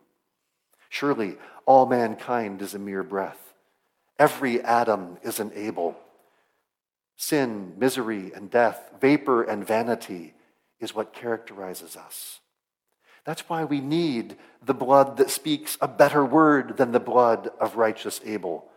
Surely 0.89 1.39
all 1.67 1.87
mankind 1.87 2.63
is 2.63 2.73
a 2.73 2.79
mere 2.79 3.03
breath. 3.03 3.53
Every 4.17 4.63
Adam 4.63 5.19
is 5.25 5.41
an 5.41 5.51
Abel. 5.57 5.97
Sin, 7.25 7.73
misery, 7.79 8.33
and 8.35 8.51
death, 8.51 8.91
vapor 9.01 9.45
and 9.45 9.67
vanity 9.67 10.35
is 10.79 10.95
what 10.95 11.15
characterizes 11.15 11.97
us. 11.97 12.41
That's 13.25 13.49
why 13.49 13.65
we 13.65 13.81
need 13.81 14.37
the 14.63 14.75
blood 14.75 15.17
that 15.17 15.31
speaks 15.31 15.79
a 15.81 15.89
better 15.89 16.23
word 16.23 16.77
than 16.77 16.93
the 16.93 17.01
blood 17.01 17.49
of 17.59 17.77
righteous 17.77 18.21
Abel. 18.27 18.69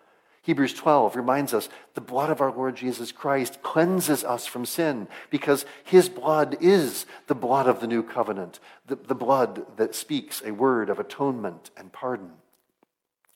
Hebrews 0.43 0.73
12 0.75 1.17
reminds 1.17 1.53
us 1.53 1.67
the 1.93 1.99
blood 1.99 2.29
of 2.29 2.39
our 2.39 2.53
Lord 2.53 2.77
Jesus 2.77 3.11
Christ 3.11 3.61
cleanses 3.63 4.23
us 4.23 4.45
from 4.45 4.65
sin 4.65 5.09
because 5.29 5.65
his 5.83 6.07
blood 6.07 6.55
is 6.61 7.05
the 7.27 7.35
blood 7.35 7.67
of 7.67 7.81
the 7.81 7.87
new 7.87 8.01
covenant, 8.01 8.61
the, 8.85 8.95
the 8.95 9.13
blood 9.13 9.65
that 9.75 9.93
speaks 9.93 10.41
a 10.45 10.51
word 10.51 10.89
of 10.89 10.99
atonement 10.99 11.69
and 11.75 11.91
pardon. 11.91 12.31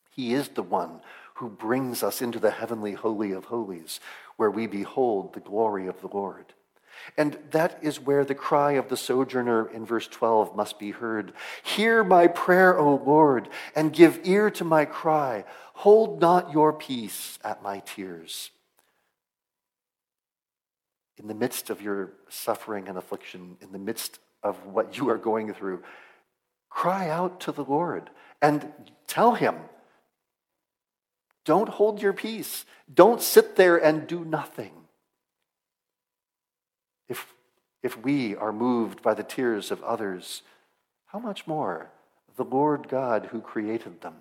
He 0.09 0.33
is 0.33 0.47
the 0.47 0.63
one 0.63 1.01
who 1.41 1.49
brings 1.49 2.03
us 2.03 2.21
into 2.21 2.37
the 2.37 2.51
heavenly 2.51 2.93
holy 2.93 3.31
of 3.31 3.45
holies, 3.45 3.99
where 4.41 4.49
we 4.49 4.65
behold 4.65 5.35
the 5.35 5.39
glory 5.39 5.85
of 5.85 6.01
the 6.01 6.07
Lord. 6.07 6.55
And 7.15 7.37
that 7.51 7.77
is 7.83 7.99
where 7.99 8.25
the 8.25 8.33
cry 8.33 8.71
of 8.71 8.89
the 8.89 8.97
sojourner 8.97 9.69
in 9.69 9.85
verse 9.85 10.07
12 10.07 10.55
must 10.55 10.79
be 10.79 10.89
heard. 10.89 11.33
Hear 11.61 12.03
my 12.03 12.25
prayer, 12.25 12.75
O 12.75 12.95
Lord, 12.95 13.49
and 13.75 13.93
give 13.93 14.21
ear 14.23 14.49
to 14.49 14.63
my 14.63 14.85
cry. 14.85 15.45
Hold 15.75 16.21
not 16.21 16.51
your 16.51 16.73
peace 16.73 17.37
at 17.43 17.61
my 17.61 17.83
tears. 17.85 18.49
In 21.17 21.27
the 21.27 21.35
midst 21.35 21.69
of 21.69 21.79
your 21.79 22.13
suffering 22.27 22.87
and 22.87 22.97
affliction, 22.97 23.57
in 23.61 23.71
the 23.71 23.77
midst 23.77 24.17
of 24.41 24.65
what 24.65 24.97
you 24.97 25.07
are 25.11 25.19
going 25.19 25.53
through, 25.53 25.83
cry 26.71 27.09
out 27.09 27.41
to 27.41 27.51
the 27.51 27.63
Lord 27.63 28.09
and 28.41 28.73
tell 29.05 29.35
him 29.35 29.57
don't 31.45 31.69
hold 31.69 32.01
your 32.01 32.13
peace. 32.13 32.65
Don't 32.93 33.21
sit 33.21 33.55
there 33.55 33.77
and 33.77 34.07
do 34.07 34.23
nothing. 34.23 34.71
If, 37.07 37.33
if 37.81 37.97
we 38.03 38.35
are 38.35 38.53
moved 38.53 39.01
by 39.01 39.13
the 39.13 39.23
tears 39.23 39.71
of 39.71 39.83
others, 39.83 40.43
how 41.07 41.19
much 41.19 41.47
more 41.47 41.89
the 42.37 42.43
Lord 42.43 42.87
God 42.87 43.29
who 43.31 43.41
created 43.41 44.01
them? 44.01 44.15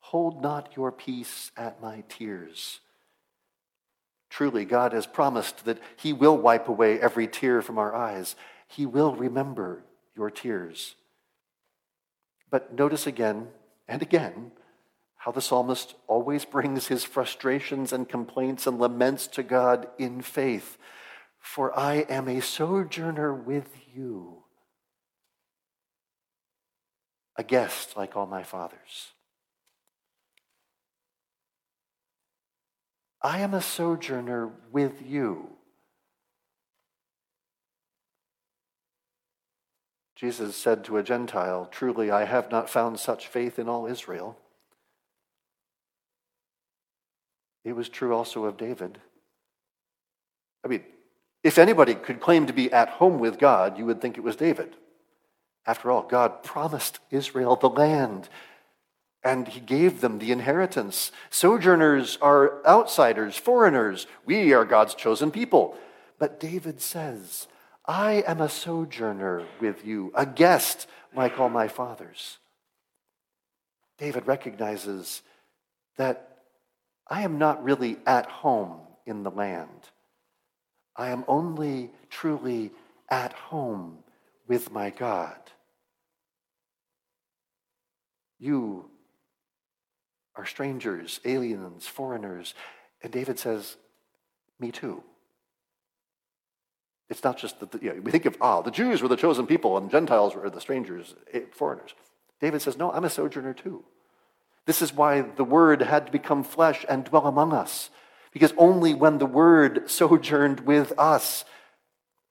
Hold 0.00 0.40
not 0.40 0.76
your 0.76 0.90
peace 0.92 1.50
at 1.56 1.82
my 1.82 2.04
tears. 2.08 2.80
Truly, 4.30 4.64
God 4.64 4.92
has 4.92 5.06
promised 5.06 5.64
that 5.64 5.80
He 5.96 6.12
will 6.12 6.36
wipe 6.36 6.68
away 6.68 7.00
every 7.00 7.26
tear 7.26 7.60
from 7.60 7.78
our 7.78 7.94
eyes. 7.94 8.36
He 8.68 8.86
will 8.86 9.14
remember 9.14 9.82
your 10.14 10.30
tears. 10.30 10.94
But 12.50 12.72
notice 12.74 13.06
again 13.06 13.48
and 13.86 14.00
again 14.00 14.52
how 15.18 15.32
the 15.32 15.40
psalmist 15.40 15.94
always 16.06 16.44
brings 16.44 16.86
his 16.86 17.04
frustrations 17.04 17.92
and 17.92 18.08
complaints 18.08 18.66
and 18.66 18.78
laments 18.78 19.26
to 19.26 19.42
God 19.42 19.88
in 19.98 20.22
faith. 20.22 20.78
For 21.38 21.76
I 21.78 22.06
am 22.08 22.28
a 22.28 22.40
sojourner 22.40 23.34
with 23.34 23.68
you, 23.94 24.44
a 27.36 27.42
guest 27.42 27.96
like 27.96 28.16
all 28.16 28.26
my 28.26 28.42
fathers. 28.42 29.12
I 33.20 33.40
am 33.40 33.54
a 33.54 33.60
sojourner 33.60 34.52
with 34.70 35.02
you. 35.04 35.50
Jesus 40.14 40.56
said 40.56 40.84
to 40.84 40.96
a 40.96 41.02
Gentile, 41.02 41.68
Truly, 41.70 42.10
I 42.10 42.24
have 42.24 42.50
not 42.50 42.70
found 42.70 43.00
such 43.00 43.26
faith 43.26 43.58
in 43.58 43.68
all 43.68 43.86
Israel. 43.86 44.36
It 47.68 47.76
was 47.76 47.88
true 47.90 48.14
also 48.14 48.44
of 48.44 48.56
David. 48.56 48.98
I 50.64 50.68
mean, 50.68 50.82
if 51.44 51.58
anybody 51.58 51.94
could 51.94 52.18
claim 52.18 52.46
to 52.46 52.52
be 52.52 52.72
at 52.72 52.88
home 52.88 53.18
with 53.18 53.38
God, 53.38 53.78
you 53.78 53.84
would 53.84 54.00
think 54.00 54.16
it 54.16 54.24
was 54.24 54.36
David. 54.36 54.74
After 55.66 55.90
all, 55.90 56.02
God 56.02 56.42
promised 56.42 56.98
Israel 57.10 57.56
the 57.56 57.68
land, 57.68 58.30
and 59.22 59.46
he 59.46 59.60
gave 59.60 60.00
them 60.00 60.18
the 60.18 60.32
inheritance. 60.32 61.12
Sojourners 61.28 62.16
are 62.22 62.64
outsiders, 62.66 63.36
foreigners. 63.36 64.06
We 64.24 64.54
are 64.54 64.64
God's 64.64 64.94
chosen 64.94 65.30
people. 65.30 65.76
But 66.18 66.40
David 66.40 66.80
says, 66.80 67.48
I 67.84 68.24
am 68.26 68.40
a 68.40 68.48
sojourner 68.48 69.44
with 69.60 69.84
you, 69.84 70.10
a 70.14 70.24
guest 70.24 70.86
like 71.14 71.38
all 71.38 71.50
my 71.50 71.68
fathers. 71.68 72.38
David 73.98 74.26
recognizes 74.26 75.22
that 75.98 76.27
I 77.08 77.22
am 77.22 77.38
not 77.38 77.64
really 77.64 77.96
at 78.06 78.26
home 78.26 78.80
in 79.06 79.22
the 79.22 79.30
land. 79.30 79.90
I 80.96 81.10
am 81.10 81.24
only 81.28 81.90
truly 82.10 82.72
at 83.10 83.32
home 83.32 83.98
with 84.46 84.70
my 84.70 84.90
God. 84.90 85.38
You 88.38 88.90
are 90.36 90.46
strangers, 90.46 91.20
aliens, 91.24 91.86
foreigners. 91.86 92.54
And 93.02 93.12
David 93.12 93.38
says, 93.38 93.76
Me 94.60 94.70
too. 94.70 95.02
It's 97.08 97.24
not 97.24 97.38
just 97.38 97.58
that 97.60 97.82
you 97.82 97.94
know, 97.94 98.00
we 98.02 98.10
think 98.10 98.26
of, 98.26 98.36
ah, 98.40 98.60
the 98.60 98.70
Jews 98.70 99.00
were 99.00 99.08
the 99.08 99.16
chosen 99.16 99.46
people 99.46 99.78
and 99.78 99.90
Gentiles 99.90 100.34
were 100.34 100.50
the 100.50 100.60
strangers, 100.60 101.14
eh, 101.32 101.40
foreigners. 101.52 101.94
David 102.40 102.60
says, 102.60 102.76
No, 102.76 102.92
I'm 102.92 103.04
a 103.04 103.10
sojourner 103.10 103.54
too. 103.54 103.84
This 104.68 104.82
is 104.82 104.92
why 104.92 105.22
the 105.22 105.44
Word 105.44 105.80
had 105.80 106.04
to 106.04 106.12
become 106.12 106.44
flesh 106.44 106.84
and 106.90 107.02
dwell 107.02 107.26
among 107.26 107.54
us. 107.54 107.88
Because 108.34 108.52
only 108.58 108.92
when 108.92 109.16
the 109.16 109.24
Word 109.24 109.90
sojourned 109.90 110.60
with 110.60 110.92
us 110.98 111.46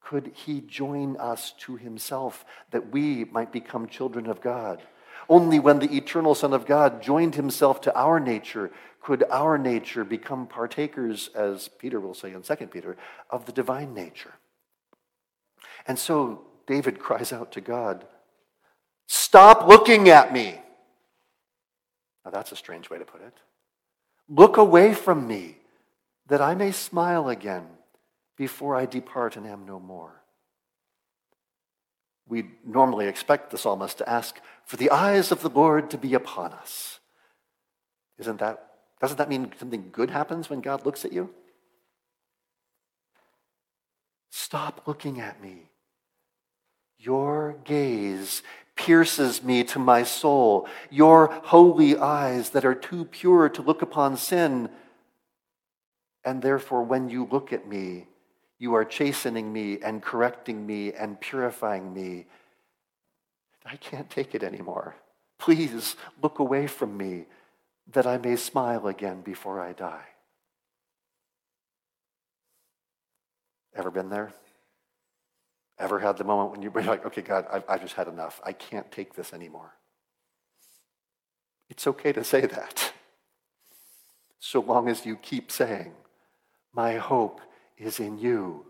could 0.00 0.30
He 0.34 0.60
join 0.60 1.16
us 1.16 1.52
to 1.58 1.74
Himself, 1.74 2.44
that 2.70 2.92
we 2.92 3.24
might 3.24 3.50
become 3.50 3.88
children 3.88 4.28
of 4.28 4.40
God. 4.40 4.80
Only 5.28 5.58
when 5.58 5.80
the 5.80 5.96
eternal 5.96 6.36
Son 6.36 6.52
of 6.52 6.64
God 6.64 7.02
joined 7.02 7.34
Himself 7.34 7.80
to 7.80 7.98
our 7.98 8.20
nature 8.20 8.70
could 9.02 9.24
our 9.32 9.58
nature 9.58 10.04
become 10.04 10.46
partakers, 10.46 11.30
as 11.34 11.66
Peter 11.66 11.98
will 11.98 12.14
say 12.14 12.32
in 12.32 12.42
2 12.42 12.54
Peter, 12.68 12.96
of 13.30 13.46
the 13.46 13.52
divine 13.52 13.94
nature. 13.94 14.34
And 15.88 15.98
so 15.98 16.42
David 16.68 17.00
cries 17.00 17.32
out 17.32 17.50
to 17.50 17.60
God, 17.60 18.06
Stop 19.08 19.66
looking 19.66 20.08
at 20.08 20.32
me. 20.32 20.60
Now, 22.24 22.30
that's 22.30 22.52
a 22.52 22.56
strange 22.56 22.90
way 22.90 22.98
to 22.98 23.04
put 23.04 23.22
it. 23.22 23.34
Look 24.28 24.56
away 24.56 24.92
from 24.94 25.26
me, 25.26 25.56
that 26.26 26.42
I 26.42 26.54
may 26.54 26.72
smile 26.72 27.28
again 27.28 27.66
before 28.36 28.76
I 28.76 28.86
depart 28.86 29.36
and 29.36 29.46
am 29.46 29.66
no 29.66 29.80
more. 29.80 30.22
We 32.28 32.50
normally 32.64 33.06
expect 33.06 33.50
the 33.50 33.58
psalmist 33.58 33.98
to 33.98 34.08
ask 34.08 34.38
for 34.66 34.76
the 34.76 34.90
eyes 34.90 35.32
of 35.32 35.40
the 35.40 35.48
Lord 35.48 35.90
to 35.90 35.98
be 35.98 36.12
upon 36.12 36.52
us. 36.52 37.00
Isn't 38.18 38.38
that, 38.40 38.68
doesn't 39.00 39.16
that 39.16 39.30
mean 39.30 39.52
something 39.58 39.88
good 39.90 40.10
happens 40.10 40.50
when 40.50 40.60
God 40.60 40.84
looks 40.84 41.04
at 41.06 41.12
you? 41.12 41.30
Stop 44.30 44.82
looking 44.86 45.20
at 45.20 45.42
me. 45.42 45.70
Your 46.98 47.56
gaze 47.64 48.42
pierces 48.78 49.42
me 49.42 49.64
to 49.64 49.78
my 49.78 50.02
soul. 50.02 50.66
Your 50.88 51.26
holy 51.44 51.98
eyes 51.98 52.50
that 52.50 52.64
are 52.64 52.74
too 52.74 53.04
pure 53.04 53.50
to 53.50 53.60
look 53.60 53.82
upon 53.82 54.16
sin. 54.16 54.70
And 56.24 56.40
therefore, 56.40 56.82
when 56.84 57.10
you 57.10 57.28
look 57.30 57.52
at 57.52 57.68
me, 57.68 58.06
you 58.58 58.74
are 58.74 58.84
chastening 58.84 59.52
me 59.52 59.78
and 59.82 60.02
correcting 60.02 60.66
me 60.66 60.92
and 60.92 61.20
purifying 61.20 61.92
me. 61.92 62.26
I 63.66 63.76
can't 63.76 64.08
take 64.08 64.34
it 64.34 64.42
anymore. 64.42 64.96
Please 65.38 65.96
look 66.22 66.38
away 66.38 66.66
from 66.66 66.96
me 66.96 67.26
that 67.92 68.06
I 68.06 68.16
may 68.16 68.36
smile 68.36 68.86
again 68.86 69.20
before 69.20 69.60
I 69.60 69.72
die. 69.72 70.06
Ever 73.74 73.90
been 73.90 74.08
there? 74.08 74.32
Ever 75.78 75.98
had 76.00 76.16
the 76.16 76.24
moment 76.24 76.50
when 76.50 76.62
you're 76.62 76.72
like, 76.72 77.06
okay, 77.06 77.22
God, 77.22 77.46
I've, 77.52 77.64
I've 77.68 77.82
just 77.82 77.94
had 77.94 78.08
enough. 78.08 78.40
I 78.44 78.52
can't 78.52 78.90
take 78.90 79.14
this 79.14 79.32
anymore. 79.32 79.74
It's 81.70 81.86
okay 81.86 82.12
to 82.12 82.24
say 82.24 82.46
that, 82.46 82.92
so 84.40 84.60
long 84.60 84.88
as 84.88 85.04
you 85.04 85.16
keep 85.16 85.52
saying, 85.52 85.92
My 86.72 86.94
hope 86.94 87.40
is 87.76 88.00
in 88.00 88.18
you. 88.18 88.66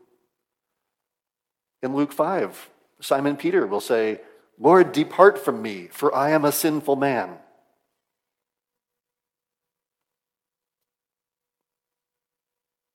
In 1.82 1.94
Luke 1.94 2.12
5, 2.12 2.70
Simon 3.00 3.36
Peter 3.36 3.66
will 3.66 3.80
say, 3.80 4.20
Lord, 4.58 4.90
depart 4.90 5.38
from 5.38 5.62
me, 5.62 5.88
for 5.92 6.12
I 6.14 6.30
am 6.30 6.44
a 6.44 6.50
sinful 6.50 6.96
man. 6.96 7.38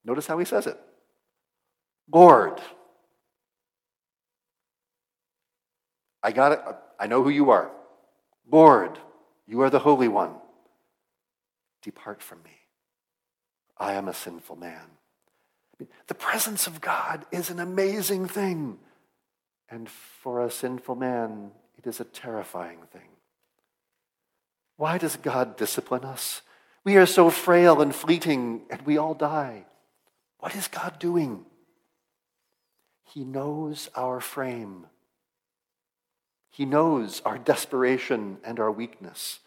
Notice 0.06 0.28
how 0.28 0.38
he 0.38 0.46
says 0.46 0.68
it 0.68 0.78
Lord, 2.12 2.62
I 6.24 6.32
got 6.32 6.54
it. 6.54 6.62
I 7.00 7.08
know 7.08 7.22
who 7.22 7.30
you 7.30 7.52
are. 7.52 7.70
Lord, 8.50 8.98
you 9.46 9.62
are 9.62 9.70
the 9.70 9.80
Holy 9.80 10.08
One. 10.08 10.36
Depart 11.82 12.24
from 12.24 12.42
me. 12.44 12.52
I 13.78 13.94
am 13.94 14.08
a 14.08 14.14
sinful 14.14 14.56
man. 14.56 14.86
The 16.08 16.14
presence 16.14 16.66
of 16.66 16.80
God 16.80 17.26
is 17.32 17.50
an 17.50 17.60
amazing 17.60 18.28
thing. 18.28 18.80
And 19.70 19.90
for 19.90 20.46
a 20.46 20.52
sinful 20.52 20.96
man, 20.96 21.52
it 21.78 21.88
is 21.88 22.00
a 22.00 22.06
terrifying 22.06 22.80
thing. 22.92 23.10
Why 24.78 24.98
does 24.98 25.18
God 25.18 25.58
discipline 25.58 26.06
us? 26.06 26.42
We 26.84 26.98
are 26.98 27.06
so 27.06 27.30
frail 27.30 27.82
and 27.82 27.94
fleeting, 27.94 28.64
and 28.70 28.82
we 28.84 28.98
all 28.98 29.14
die. 29.14 29.66
What 30.40 30.56
is 30.56 30.68
God 30.68 31.00
doing? 31.00 31.46
He 33.04 33.24
knows 33.24 33.90
our 33.96 34.20
frame. 34.20 34.88
He 36.54 36.66
knows 36.66 37.20
our 37.26 37.40
desperation 37.40 38.38
and 38.44 38.60
our 38.60 38.72
weakness. 38.72 39.40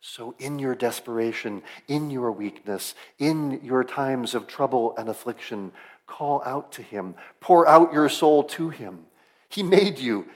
So, 0.00 0.34
in 0.40 0.58
your 0.58 0.74
desperation, 0.74 1.62
in 1.86 2.10
your 2.10 2.32
weakness, 2.32 2.96
in 3.20 3.60
your 3.62 3.84
times 3.84 4.34
of 4.34 4.48
trouble 4.48 4.96
and 4.98 5.08
affliction, 5.08 5.70
call 6.08 6.42
out 6.44 6.72
to 6.72 6.82
Him. 6.82 7.14
Pour 7.40 7.66
out 7.66 7.92
your 7.92 8.08
soul 8.08 8.42
to 8.42 8.70
Him. 8.70 9.06
He 9.48 9.62
made 9.62 10.00
you, 10.00 10.26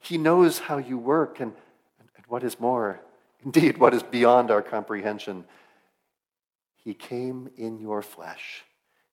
He 0.00 0.18
knows 0.18 0.58
how 0.58 0.76
you 0.76 0.98
work, 0.98 1.40
and, 1.40 1.54
and 2.16 2.26
what 2.28 2.44
is 2.44 2.60
more, 2.60 3.00
indeed, 3.44 3.78
what 3.78 3.94
is 3.94 4.02
beyond 4.02 4.50
our 4.50 4.62
comprehension. 4.62 5.46
He 6.76 6.92
came 6.92 7.48
in 7.56 7.78
your 7.78 8.02
flesh. 8.02 8.64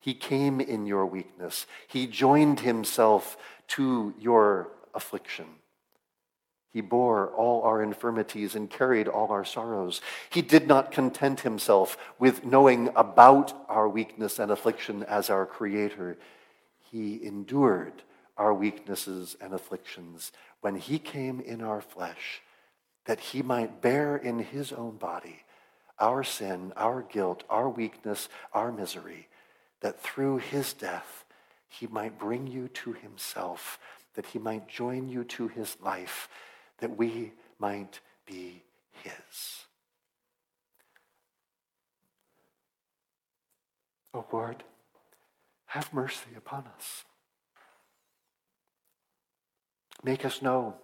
He 0.01 0.13
came 0.13 0.59
in 0.59 0.85
your 0.85 1.05
weakness. 1.05 1.65
He 1.87 2.07
joined 2.07 2.59
himself 2.59 3.37
to 3.69 4.13
your 4.19 4.69
affliction. 4.95 5.45
He 6.71 6.81
bore 6.81 7.29
all 7.29 7.63
our 7.63 7.81
infirmities 7.81 8.53
and 8.53 8.69
carried 8.69 9.07
all 9.07 9.31
our 9.31 9.45
sorrows. 9.45 10.01
He 10.29 10.41
did 10.41 10.67
not 10.67 10.91
content 10.91 11.39
himself 11.39 11.97
with 12.19 12.43
knowing 12.45 12.89
about 12.95 13.53
our 13.69 13.87
weakness 13.87 14.39
and 14.39 14.51
affliction 14.51 15.03
as 15.03 15.29
our 15.29 15.45
Creator. 15.45 16.17
He 16.91 17.23
endured 17.23 18.03
our 18.37 18.53
weaknesses 18.53 19.37
and 19.39 19.53
afflictions 19.53 20.31
when 20.61 20.75
He 20.75 20.99
came 20.99 21.39
in 21.39 21.61
our 21.61 21.81
flesh, 21.81 22.41
that 23.05 23.19
He 23.19 23.41
might 23.41 23.81
bear 23.81 24.17
in 24.17 24.39
His 24.39 24.71
own 24.71 24.97
body 24.97 25.41
our 25.97 26.25
sin, 26.25 26.73
our 26.75 27.01
guilt, 27.01 27.45
our 27.49 27.69
weakness, 27.69 28.27
our 28.51 28.69
misery, 28.69 29.29
that 29.79 30.01
through 30.01 30.39
His 30.39 30.73
death 30.73 31.23
He 31.69 31.87
might 31.87 32.19
bring 32.19 32.47
you 32.47 32.67
to 32.67 32.93
Himself, 32.93 33.79
that 34.15 34.27
He 34.27 34.39
might 34.39 34.67
join 34.67 35.09
you 35.09 35.23
to 35.25 35.47
His 35.47 35.77
life 35.81 36.29
that 36.79 36.97
we 36.97 37.33
might 37.59 37.99
be 38.25 38.63
his. 39.03 39.65
O 44.13 44.19
oh 44.19 44.25
Lord, 44.31 44.63
have 45.67 45.93
mercy 45.93 46.29
upon 46.37 46.65
us. 46.75 47.03
Make 50.03 50.23
us 50.23 50.41
know 50.41 50.75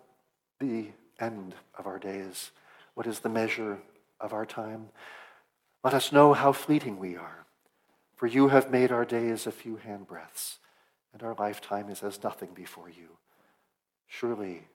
the 0.60 0.88
end 1.20 1.56
of 1.78 1.88
our 1.88 2.00
days. 2.00 2.52
What 2.94 3.08
is 3.08 3.20
the 3.20 3.30
measure 3.30 3.80
of 4.20 4.34
our 4.34 4.46
time? 4.46 4.90
Let 5.84 5.94
us 5.94 6.12
know 6.12 6.34
how 6.34 6.52
fleeting 6.52 7.00
we 7.00 7.16
are. 7.16 7.46
For 8.16 8.28
you 8.28 8.50
have 8.50 8.70
made 8.70 8.92
our 8.92 9.06
days 9.06 9.48
a 9.48 9.52
few 9.52 9.78
handbreadths, 9.78 10.58
and 11.14 11.24
our 11.24 11.36
lifetime 11.36 11.90
is 11.90 12.04
as 12.04 12.22
nothing 12.22 12.50
before 12.54 12.90
you. 12.90 13.18
Surely 14.12 14.68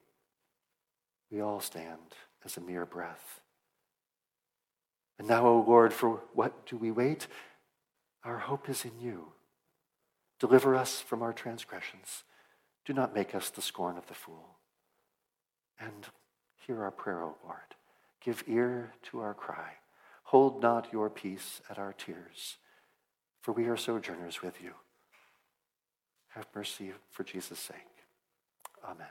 we 1.30 1.42
all 1.42 1.60
stand 1.60 2.14
as 2.42 2.56
a 2.56 2.60
mere 2.60 2.86
breath. 2.86 3.40
And 5.18 5.28
now, 5.28 5.46
O 5.46 5.64
Lord, 5.66 5.92
for 5.92 6.22
what 6.32 6.64
do 6.64 6.76
we 6.76 6.90
wait? 6.90 7.26
Our 8.24 8.38
hope 8.38 8.70
is 8.70 8.86
in 8.86 8.98
you. 8.98 9.26
Deliver 10.40 10.74
us 10.74 11.02
from 11.02 11.22
our 11.22 11.34
transgressions. 11.34 12.24
Do 12.86 12.94
not 12.94 13.14
make 13.14 13.34
us 13.34 13.50
the 13.50 13.60
scorn 13.60 13.98
of 13.98 14.06
the 14.06 14.14
fool. 14.14 14.56
And 15.78 16.06
hear 16.66 16.82
our 16.82 16.90
prayer, 16.90 17.22
O 17.22 17.36
Lord. 17.44 17.76
Give 18.24 18.42
ear 18.46 18.94
to 19.10 19.20
our 19.20 19.34
cry. 19.34 19.72
Hold 20.24 20.62
not 20.62 20.92
your 20.94 21.10
peace 21.10 21.60
at 21.68 21.78
our 21.78 21.92
tears, 21.92 22.56
for 23.42 23.52
we 23.52 23.66
are 23.66 23.76
sojourners 23.76 24.40
with 24.42 24.62
you. 24.62 24.72
Have 26.28 26.46
mercy 26.54 26.92
for 27.10 27.22
Jesus' 27.22 27.60
sake. 27.60 27.76
Amen. 28.82 29.06